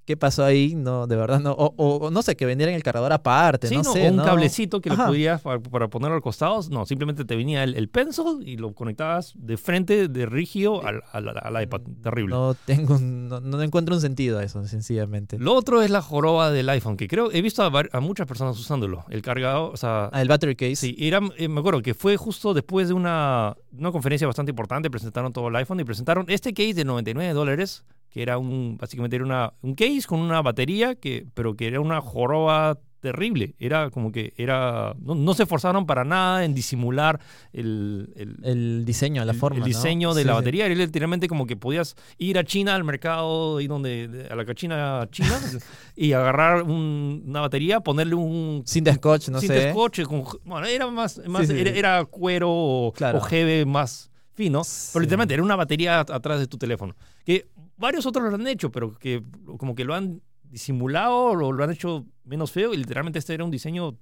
[0.09, 0.75] qué pasó ahí.
[0.75, 1.53] No, de verdad, no.
[1.53, 3.67] O, o- no sé, que vendieran el cargador aparte.
[3.69, 3.93] Sí, no, ¿no?
[3.93, 4.07] sé.
[4.07, 4.25] o un ¿no?
[4.25, 5.03] cablecito que Ajá.
[5.03, 6.61] lo podías para, para ponerlo al costado.
[6.71, 11.03] No, simplemente te venía el, el pencil y lo conectabas de frente, de rígido, al,
[11.13, 11.83] al- al iPad.
[12.03, 12.35] Terrible.
[12.35, 15.39] No tengo no, no encuentro un sentido a eso, sencillamente.
[15.39, 19.05] Lo otro es la joroba del iPhone, que creo, he visto a muchas personas usándolo.
[19.11, 20.77] El cargador, o sea, Ah, el battery case.
[20.77, 24.91] sí, era, eh, me acuerdo que fue justo después de una, una conferencia bastante importante,
[24.91, 29.17] presentaron todo el iPhone y presentaron este case de 99 dólares, que era un, básicamente
[29.17, 33.55] era una, un case con una batería, que, pero que era una joroba terrible.
[33.61, 37.21] Era como que era, no, no se esforzaron para nada en disimular
[37.53, 39.57] el, el- El diseño, la el- forma.
[39.59, 39.67] el ¿no?
[39.67, 40.67] diseño de Sí, la batería.
[40.67, 44.45] Era literalmente como que podías ir a China, al mercado, y donde, de- a la
[44.45, 45.31] cachina china,
[45.97, 49.71] y agarrar un- una batería, ponerle un Cinta scotch, no cinta sé.
[49.71, 53.19] scotch con- bueno, era más, más Sí, era, era cuero o, Claro.
[53.19, 56.97] o jeve más fino, pero literalmente era una batería at- atrás de tu teléfono.
[57.25, 57.47] Que
[57.79, 59.23] varios otros lo han hecho, pero que
[59.57, 63.45] como que lo han disimulado o lo han hecho menos feo y literalmente este era
[63.45, 63.97] un diseño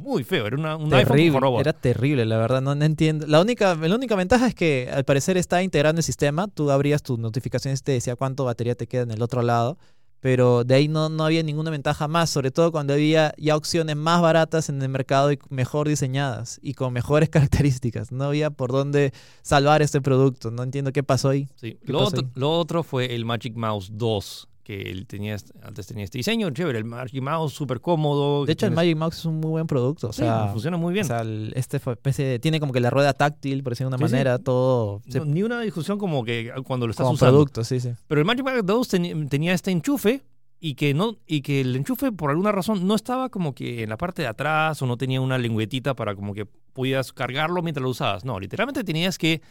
[0.00, 1.60] muy feo, era una, un iPhone Terrible, joroba.
[1.60, 3.26] era terrible, la verdad, no, no entiendo.
[3.26, 7.02] La única, la única ventaja es que al parecer está integrando el sistema, tú abrías
[7.02, 9.78] tus notificaciones y te decía cuánto batería te queda en el otro lado,
[10.22, 13.96] pero de ahí no, no había ninguna ventaja más, sobre todo cuando había ya opciones
[13.96, 18.12] más baratas en el mercado y mejor diseñadas y con mejores características.
[18.12, 19.12] No había por dónde
[19.42, 21.48] salvar este producto, no entiendo qué pasó ahí.
[21.56, 21.76] Sí.
[21.84, 22.32] ¿Qué Lo, pasó otro, ahí?
[22.36, 26.48] lo otro fue el Magic Mouse 2, que él tenía, este- antes tenía este diseño,
[26.50, 28.44] chévere, el Magic Mouse súper cómodo.
[28.46, 30.48] De hecho, el Magic Mouse es un muy buen producto, o sí, sea...
[30.52, 31.04] funciona muy bien.
[31.04, 33.96] O sea, el- este fue- especie- tiene como que la rueda táctil, por decirlo de
[33.96, 34.14] una Sí, sí.
[34.14, 37.32] manera, todo se- ni una discusión como que cuando lo estás como usando.
[37.32, 37.90] producto, sí, sí.
[38.06, 40.22] Pero el Magic Mouse 2 teni- tenía este enchufe
[40.60, 43.88] y que, no, y que el enchufe por alguna razón no estaba como que en
[43.90, 47.82] la parte de atrás o no tenía una lengüetita para como que pudieras cargarlo mientras
[47.82, 48.24] lo usabas.
[48.24, 49.42] No, literalmente tenías que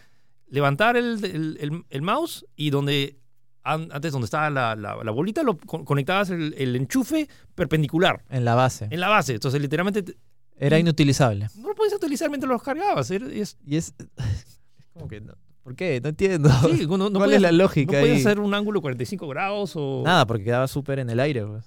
[0.47, 3.17] levantar el, el- el- el mouse y donde
[3.63, 8.43] antes donde estaba la, la- la bolita lo co- conectabas el, el enchufe perpendicular En
[8.45, 8.87] la base.
[8.89, 9.33] en la base.
[9.33, 10.17] Entonces literalmente te-
[10.57, 11.47] Era inutilizable.
[11.57, 13.11] no lo podías utilizar mientras lo cargabas.
[13.11, 13.93] Es- Y es.
[14.93, 15.33] como que no.
[15.63, 15.99] ¿Por qué?
[16.01, 16.49] No entiendo.
[16.49, 18.21] sí, no, no ¿Cuál podías- es la no lógica podías ahí?
[18.21, 20.01] hacer un ángulo 45 grados o...
[20.03, 21.45] Nada, porque quedaba súper en el aire.
[21.45, 21.65] pues.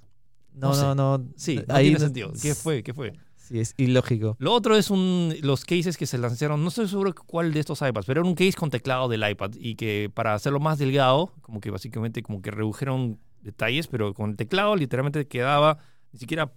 [0.52, 0.82] No, No sé.
[0.82, 1.24] no, no.
[1.36, 2.32] Sí, no ahí tiene no- sentido.
[2.42, 2.82] ¿Qué fue?
[2.82, 3.12] ¿Qué fue?
[3.44, 4.36] Sí, es ilógico.
[4.38, 7.80] Lo otro es un, los cases que se lanzaron, no estoy seguro cuál de estos
[7.82, 11.32] iPads, pero era un case con teclado del iPad y que para hacerlo más delgado,
[11.42, 15.76] como que básicamente como que redujeron detalles, pero con el teclado literalmente quedaba
[16.12, 16.52] ni siquiera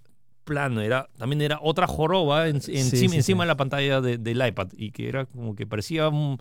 [0.45, 4.17] plano, era, también era otra joroba en- Sí, encima, sí, encima de la pantalla de-
[4.17, 6.37] del iPad y que era como que parecía un...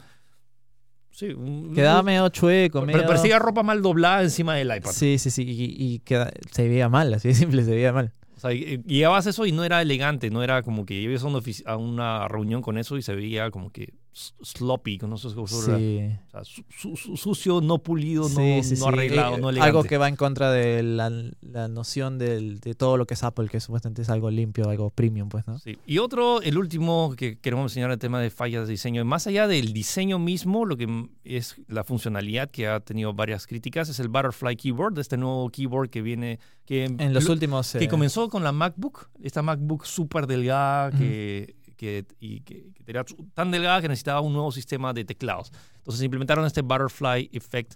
[1.11, 3.07] Sí, un- Quedaba medio chueco, medio.
[3.07, 4.93] Parecía ropa mal doblada encima del iPad.
[4.93, 5.43] Sí, sí, sí.
[5.43, 8.13] Y, y queda- se veía mal, así de simple, se veía mal.
[8.49, 12.63] Sea, llevabas eso y no era elegante, no era como que ibas a una, reunión
[12.63, 13.95] con eso y se veía como que
[14.43, 15.35] sloppy, cómo se Sí.
[15.35, 19.51] o sea, su- su- su- sucio, no pulido, no, Sí, sí, no arreglado, Eh, no
[19.51, 19.69] elegante.
[19.69, 21.11] Algo que va en contra de la,
[21.43, 24.89] la noción del- de todo lo que es Apple, que supuestamente es algo limpio, algo
[24.91, 25.59] premium, pues, ¿no?
[25.59, 25.77] Sí.
[25.87, 29.47] Y otro, el último que queremos enseñar el tema de fallas de diseño, más allá
[29.47, 34.09] del diseño mismo, lo que es la funcionalidad que ha tenido varias críticas, es el
[34.09, 37.73] Butterfly Keyboard, este nuevo keyboard que viene, que, En los lo- últimos...
[37.73, 42.83] que eh, comenzó con la MacBook, esta MacBook súper delgada que, que, y que, que
[42.87, 43.05] era
[43.35, 45.53] tan delgada que necesitaba un nuevo sistema de teclados.
[45.79, 47.75] Entonces implementaron este Butterfly Effect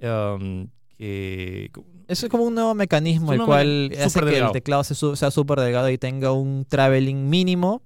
[0.00, 1.70] um, que...
[2.08, 4.46] Eso es como un nuevo mecanismo, el cual hace que delgado.
[4.48, 7.82] el teclado sea súper delgado y tenga un traveling mínimo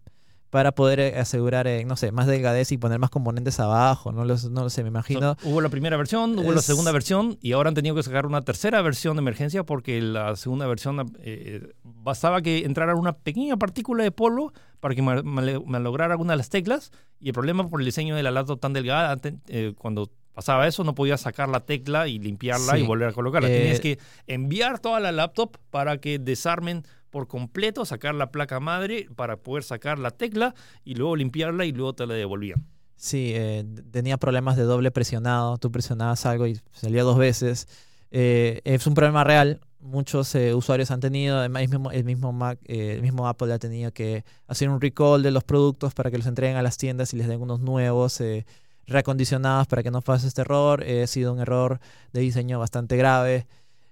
[0.50, 4.12] para poder eh, asegurar, eh, no sé, más delgadez y poner más componentes abajo.
[4.12, 5.36] No, los- no lo sé, me imagino.
[5.40, 8.24] So, hubo la primera versión, hubo la segunda versión y ahora han tenido que sacar
[8.26, 13.56] una tercera versión de emergencia porque la segunda versión eh, bastaba que entrara una pequeña
[13.58, 17.68] partícula de polvo para que mal- mal- malograra alguna de las teclas y el problema
[17.68, 21.20] por el diseño de la laptop tan delgada, antes, eh, cuando pasaba eso no podías
[21.20, 22.78] sacar la tecla y limpiarla Sí.
[22.80, 23.50] y volver a colocarla.
[23.50, 28.60] Eh, Tenías que enviar toda la laptop para que desarmen por completo, sacar la placa
[28.60, 30.54] madre para poder sacar la tecla
[30.84, 32.66] y luego limpiarla y luego te la devolvían.
[32.96, 35.56] Sí, eh, tenía problemas de doble presionado.
[35.58, 37.68] Tú presionabas algo y salía dos veces.
[38.10, 39.60] Eh, es un problema real.
[39.80, 43.92] Muchos eh, usuarios han tenido, además el mismo, Mac, eh, el mismo Apple ha tenido
[43.92, 47.16] que hacer un recall de los productos para que los entreguen a las tiendas y
[47.16, 48.44] les den unos nuevos eh,
[48.88, 50.82] reacondicionados para que no pase este error.
[50.82, 51.78] Eh, ha sido un error
[52.12, 53.46] de diseño bastante grave.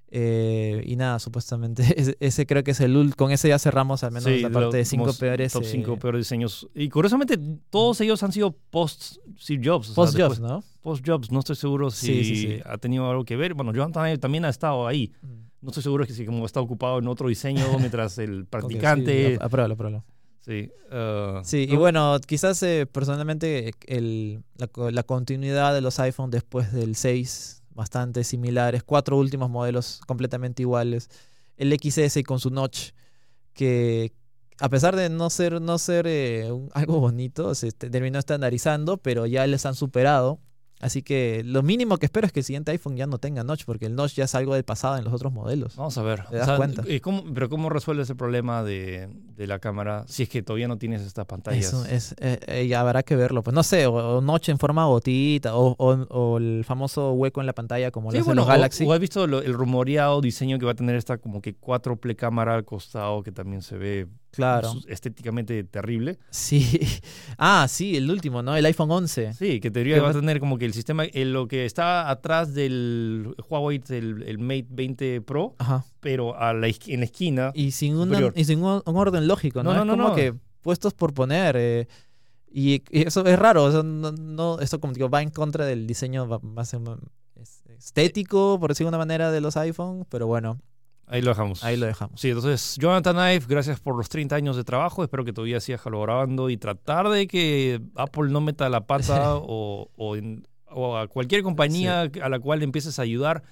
[0.09, 4.13] Eh, y nada, supuestamente ese, ese creo que es el con ese ya cerramos al
[4.13, 5.53] menos Sí, la lo- parte de cinco peores.
[5.53, 6.69] Top eh, 5 peores diseños.
[6.75, 7.39] Y curiosamente,
[7.71, 9.91] todos ellos han sido post Steve Jobs.
[9.91, 10.65] o sea, post jobs, después- ¿no?
[10.83, 11.33] Post Jobs.
[11.33, 13.55] No estoy seguro si Sí, sí, ha tenido algo que ver.
[13.55, 15.13] Bueno, Joan también, ha estado ahí.
[15.61, 19.31] No estoy seguro que si como está ocupado en otro diseño mientras el practicante.
[19.35, 20.05] sí, apruébalo, apruébalo.
[20.41, 20.71] Sí.
[20.93, 26.31] uh, Sí, y no, bueno, quizás eh, personalmente el, la, la continuidad de los iPhone
[26.31, 31.09] después del 6, bastante similares, cuatro últimos modelos completamente iguales,
[31.57, 32.91] el XS con su notch,
[33.55, 34.13] que
[34.61, 39.27] a pesar de no ser, no ser eh, algo bonito, se te- terminó estandarizando, pero
[39.27, 40.41] ya les han superado.
[40.79, 43.65] Así que lo mínimo que espero es que el siguiente iPhone ya no tenga notch,
[43.65, 45.75] porque el notch ya es algo del pasado en los otros modelos.
[45.77, 46.25] Vamos a ver.
[46.29, 46.85] ¿Te das cuenta?
[47.01, 50.77] ¿cómo- pero ¿cómo resuelves el problema de, de la cámara si es que todavía no
[50.77, 51.65] tienes estas pantallas?
[51.65, 53.43] Eso es, eh, eh, ya habrá que verlo.
[53.43, 57.41] Pues no sé, o, o noche en forma gotita, o, o- o el famoso hueco
[57.41, 58.85] en la pantalla como Sí, lo hacen bueno, los Galaxy.
[58.85, 62.17] O, has visto lo- el rumoreado diseño que va a tener esta como que cuádruple
[62.17, 64.07] cámara al costado que también se ve
[64.37, 64.73] claro.
[64.89, 66.19] estéticamente terrible.
[66.31, 66.81] Sí.
[67.39, 68.57] Ah, sí, el último, ¿no?
[68.57, 69.35] El iPhone 11.
[69.35, 72.09] Sí, que teoría Que va a tener como que el sistema, eh, lo que está
[72.11, 75.85] atrás del Huawei, el, el Mate 20 Pro, Ajá.
[76.01, 77.51] pero a la, en la esquina.
[77.55, 79.75] Y sin, una- y sin un, un orden lógico, ¿no?
[79.75, 80.15] No, no, es no, como no.
[80.15, 81.57] que puestos por poner.
[81.59, 81.89] eh,
[82.51, 83.65] y, y eso es raro.
[83.65, 88.59] o sea, no, no- esto como digo, va en contra del diseño más es- estético,
[88.59, 90.07] por decirlo de una manera, de los iPhone.
[90.09, 90.59] Pero bueno,
[91.09, 91.63] Ahí lo dejamos.
[91.63, 92.21] ahí lo dejamos.
[92.21, 95.03] Sí, entonces, Jonathan Ive, gracias por los 30 años de trabajo.
[95.05, 99.89] Espero que todavía sigas colaborando y tratar de que Apple no meta la pata o,
[99.97, 103.45] o en- o a cualquier compañía a la cual empieces a ayudar,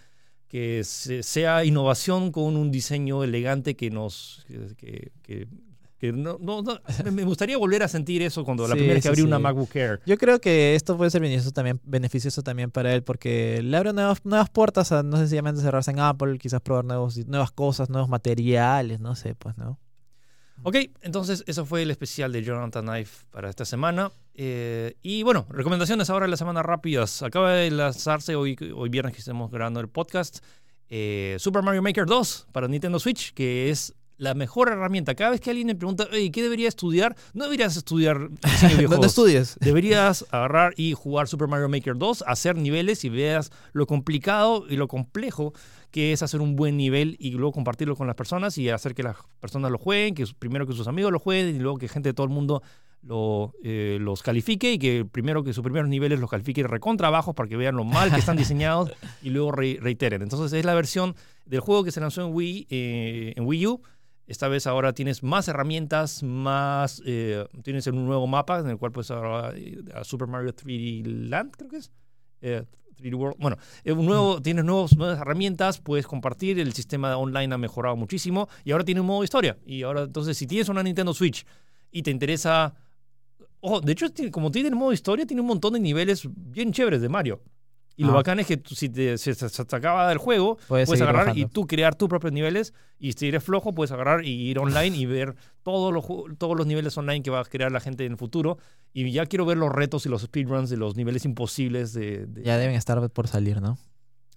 [0.49, 4.45] que se- sea innovación con un diseño elegante que nos...
[4.77, 5.47] que, que-
[5.99, 6.81] que- no, no- no-
[7.13, 9.37] me- gustaría volver a sentir eso cuando la Sí, primera vez que sí, abrí una
[9.39, 9.43] sí.
[9.43, 10.01] MacBook Air.
[10.07, 13.93] Yo creo que esto puede ser beneficioso también, beneficioso también para él porque le abre
[13.93, 18.09] nuevas, nuevas puertas a no sencillamente cerrarse en Apple, quizás probar nuevos, nuevas cosas, nuevos
[18.09, 19.79] materiales, no sé, pues, ¿no?
[20.63, 24.11] Ok, entonces eso fue el especial de Jonathan Ive para esta semana.
[24.35, 27.23] Eh, y bueno, recomendaciones ahora de la semana rápidas.
[27.23, 30.39] Acaba de lanzarse hoy, hoy viernes que estamos grabando el podcast.
[30.91, 35.15] eh, Super Mario Maker 2 para Nintendo Switch, que es la mejor herramienta.
[35.15, 37.17] Cada vez que alguien me pregunta, "Oye, ¿qué debería estudiar?
[37.33, 39.57] No deberías estudiar diseño de No, estudies.
[39.61, 44.77] Deberías agarrar y jugar Super Mario Maker 2, hacer niveles y veas lo complicado y
[44.77, 45.53] lo complejo
[45.91, 49.03] que es hacer un buen nivel y luego compartirlo con las personas y hacer que
[49.05, 52.09] las personas lo jueguen, que primero que sus amigos lo jueguen y luego que gente
[52.09, 52.63] de todo el mundo
[53.03, 57.35] lo, eh, los califique y que primero que sus primeros niveles los califique recontra abajo
[57.35, 58.91] para que vean lo mal que están diseñados
[59.23, 60.23] y luego re- reiteren.
[60.23, 63.83] Entonces es la versión del juego que se lanzó en Wii, eh, en Wii U.
[64.27, 68.93] Esta vez ahora tienes más herramientas, más eh, tienes un nuevo mapa en el cual
[68.93, 71.91] puedes ahora eh, a Super Mario 3D Land, creo que es.
[72.41, 72.65] Eh,
[72.97, 73.37] 3D World.
[73.39, 77.97] Bueno, eh, un nuevo, tienes nuevos, nuevas herramientas, puedes compartir, el sistema online ha mejorado
[77.97, 79.59] muchísimo y ahora tiene un modo historia.
[79.67, 81.45] Y ahora, entonces, si tienes una Nintendo Switch
[81.91, 82.75] y te interesa...
[83.61, 87.01] Ojo, de hecho, como tiene el modo historia, tiene un montón de niveles bien chéveres
[87.01, 87.41] de Mario.
[87.97, 88.15] Y lo Ah.
[88.17, 91.41] bacán es que tú, si te, se, se- acaba del juego, Puedes agarrar bajando.
[91.41, 92.75] y tú crear tus propios niveles.
[92.99, 96.05] Y si eres flojo, puedes agarrar y ir online y ver todos los,
[96.39, 98.59] todos los niveles online que va a crear la gente en el futuro.
[98.93, 102.27] Y ya quiero ver los retos y los speedruns de los niveles imposibles de...
[102.27, 103.79] de- Ya deben estar por salir, ¿no?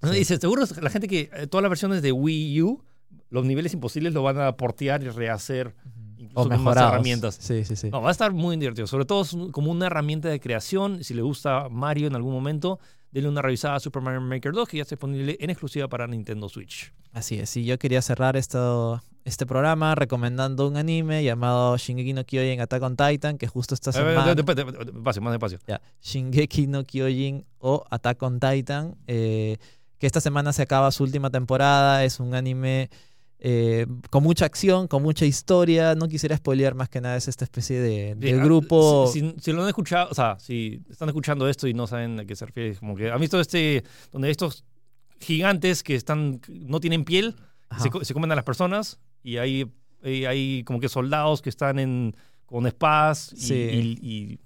[0.04, 0.12] ¿No?
[0.14, 0.20] Sí.
[0.20, 2.84] Dice, seguro la gente que eh, todas las versiones de Wii U,
[3.32, 5.74] los niveles imposibles lo van a portear y rehacer.
[6.34, 7.38] O con más herramientas.
[7.40, 7.90] Sí, sí, sí.
[7.90, 8.86] No, va a estar muy divertido.
[8.86, 11.04] Sobre todo es como una herramienta de creación.
[11.04, 12.80] Si le gusta Mario en algún momento,
[13.12, 16.08] denle una revisada a Super Mario Maker 2, que ya está disponible en exclusiva para
[16.08, 16.94] Nintendo Switch.
[17.14, 22.24] Así es, y yo quería cerrar esto, este programa recomendando un anime llamado Shingeki no
[22.26, 24.36] Kyojin Attack on Titan, que justo esta semana...
[24.36, 25.60] de- de- de- de- Despacio, más despacio.
[25.68, 29.58] Ya, Shingeki no Kyojin o Attack on Titan, eh,
[29.98, 32.90] que esta semana se acaba su última temporada, es un anime
[33.40, 37.44] eh, con mucha acción, con mucha historia, no quisiera spoilear más que nada, es esta
[37.44, 39.08] especie de, ah, grupo...
[39.14, 42.20] Si, si- si lo han escuchado, o sea, si están escuchando esto y no saben
[42.20, 44.64] a qué se refiere, como que han visto este, donde estos
[45.20, 47.36] gigantes que están, no tienen piel,
[47.82, 49.72] se, co- se comen a las personas y hay,
[50.04, 52.16] y hay como que soldados que están en,
[52.46, 53.54] con espadas y, Sí.
[53.54, 54.40] y- y-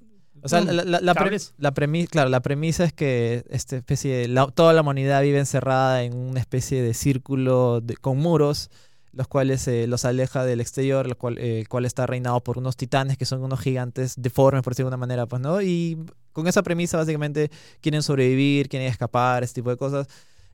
[0.44, 1.54] O sea, con la, la, la, pre- cables.
[1.58, 6.04] la premi- claro, la premisa es que esta especie de- toda la humanidad vive encerrada
[6.04, 8.70] en una especie de círculo de- con muros,
[9.14, 12.58] los cuales eh, los aleja del exterior, el cual, eh, el cual está reinado por
[12.58, 15.62] unos titanes que son unos gigantes deformes, por decirlo de alguna manera, pues, ¿no?
[15.62, 15.98] Y
[16.32, 20.08] con esa premisa, básicamente, quieren sobrevivir, quieren escapar, ese tipo de cosas.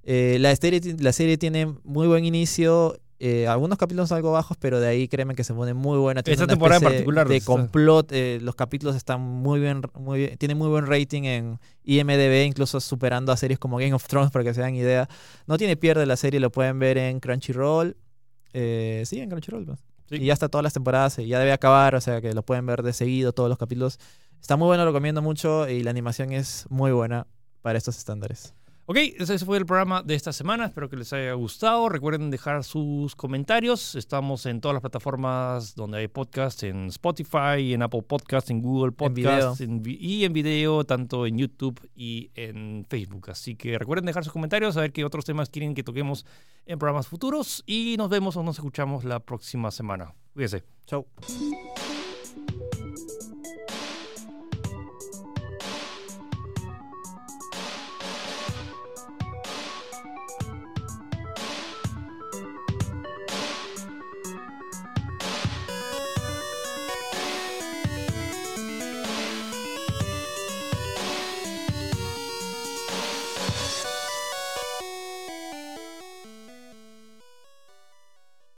[0.03, 2.97] Eh, la, serie, la serie tiene muy buen inicio.
[3.19, 6.21] Eh, algunos capítulos algo bajos, pero de ahí créeme que se pone muy buena.
[6.21, 8.11] Tiene Esta temporada en particular, De complot.
[8.11, 10.37] eh, los capítulos están muy bien, muy bien.
[10.37, 14.43] Tiene muy buen rating en IMDB, incluso superando a series como Game of Thrones, para
[14.45, 15.09] que se den idea.
[15.47, 17.97] No tiene pierde la serie, lo pueden ver en Crunchyroll.
[18.53, 19.65] Eh, sí, en Crunchyroll.
[19.65, 19.79] pues.
[20.09, 20.15] Sí.
[20.17, 22.81] Y ya está todas las temporadas, ya debe acabar, o sea que lo pueden ver
[22.83, 23.99] de seguido, todos los capítulos.
[24.39, 27.27] Está muy bueno, lo recomiendo mucho, y la animación es muy buena
[27.61, 28.53] para estos estándares.
[28.89, 30.63] Ok, ese fue el programa de esta semana.
[30.67, 31.89] Espero que les haya gustado.
[31.89, 33.95] Recuerden dejar sus comentarios.
[33.95, 38.93] Estamos en todas las plataformas donde hay podcast, en Spotify, en Apple Podcast, en Google
[38.93, 43.29] Podcast en vi- y en video, tanto en YouTube y en Facebook.
[43.29, 46.25] Así que recuerden dejar sus comentarios, a ver qué otros temas quieren que toquemos
[46.65, 47.63] en programas futuros.
[47.67, 50.13] Y nos vemos o nos escuchamos la próxima semana.
[50.33, 50.63] Cuídense.
[50.85, 51.05] Chau.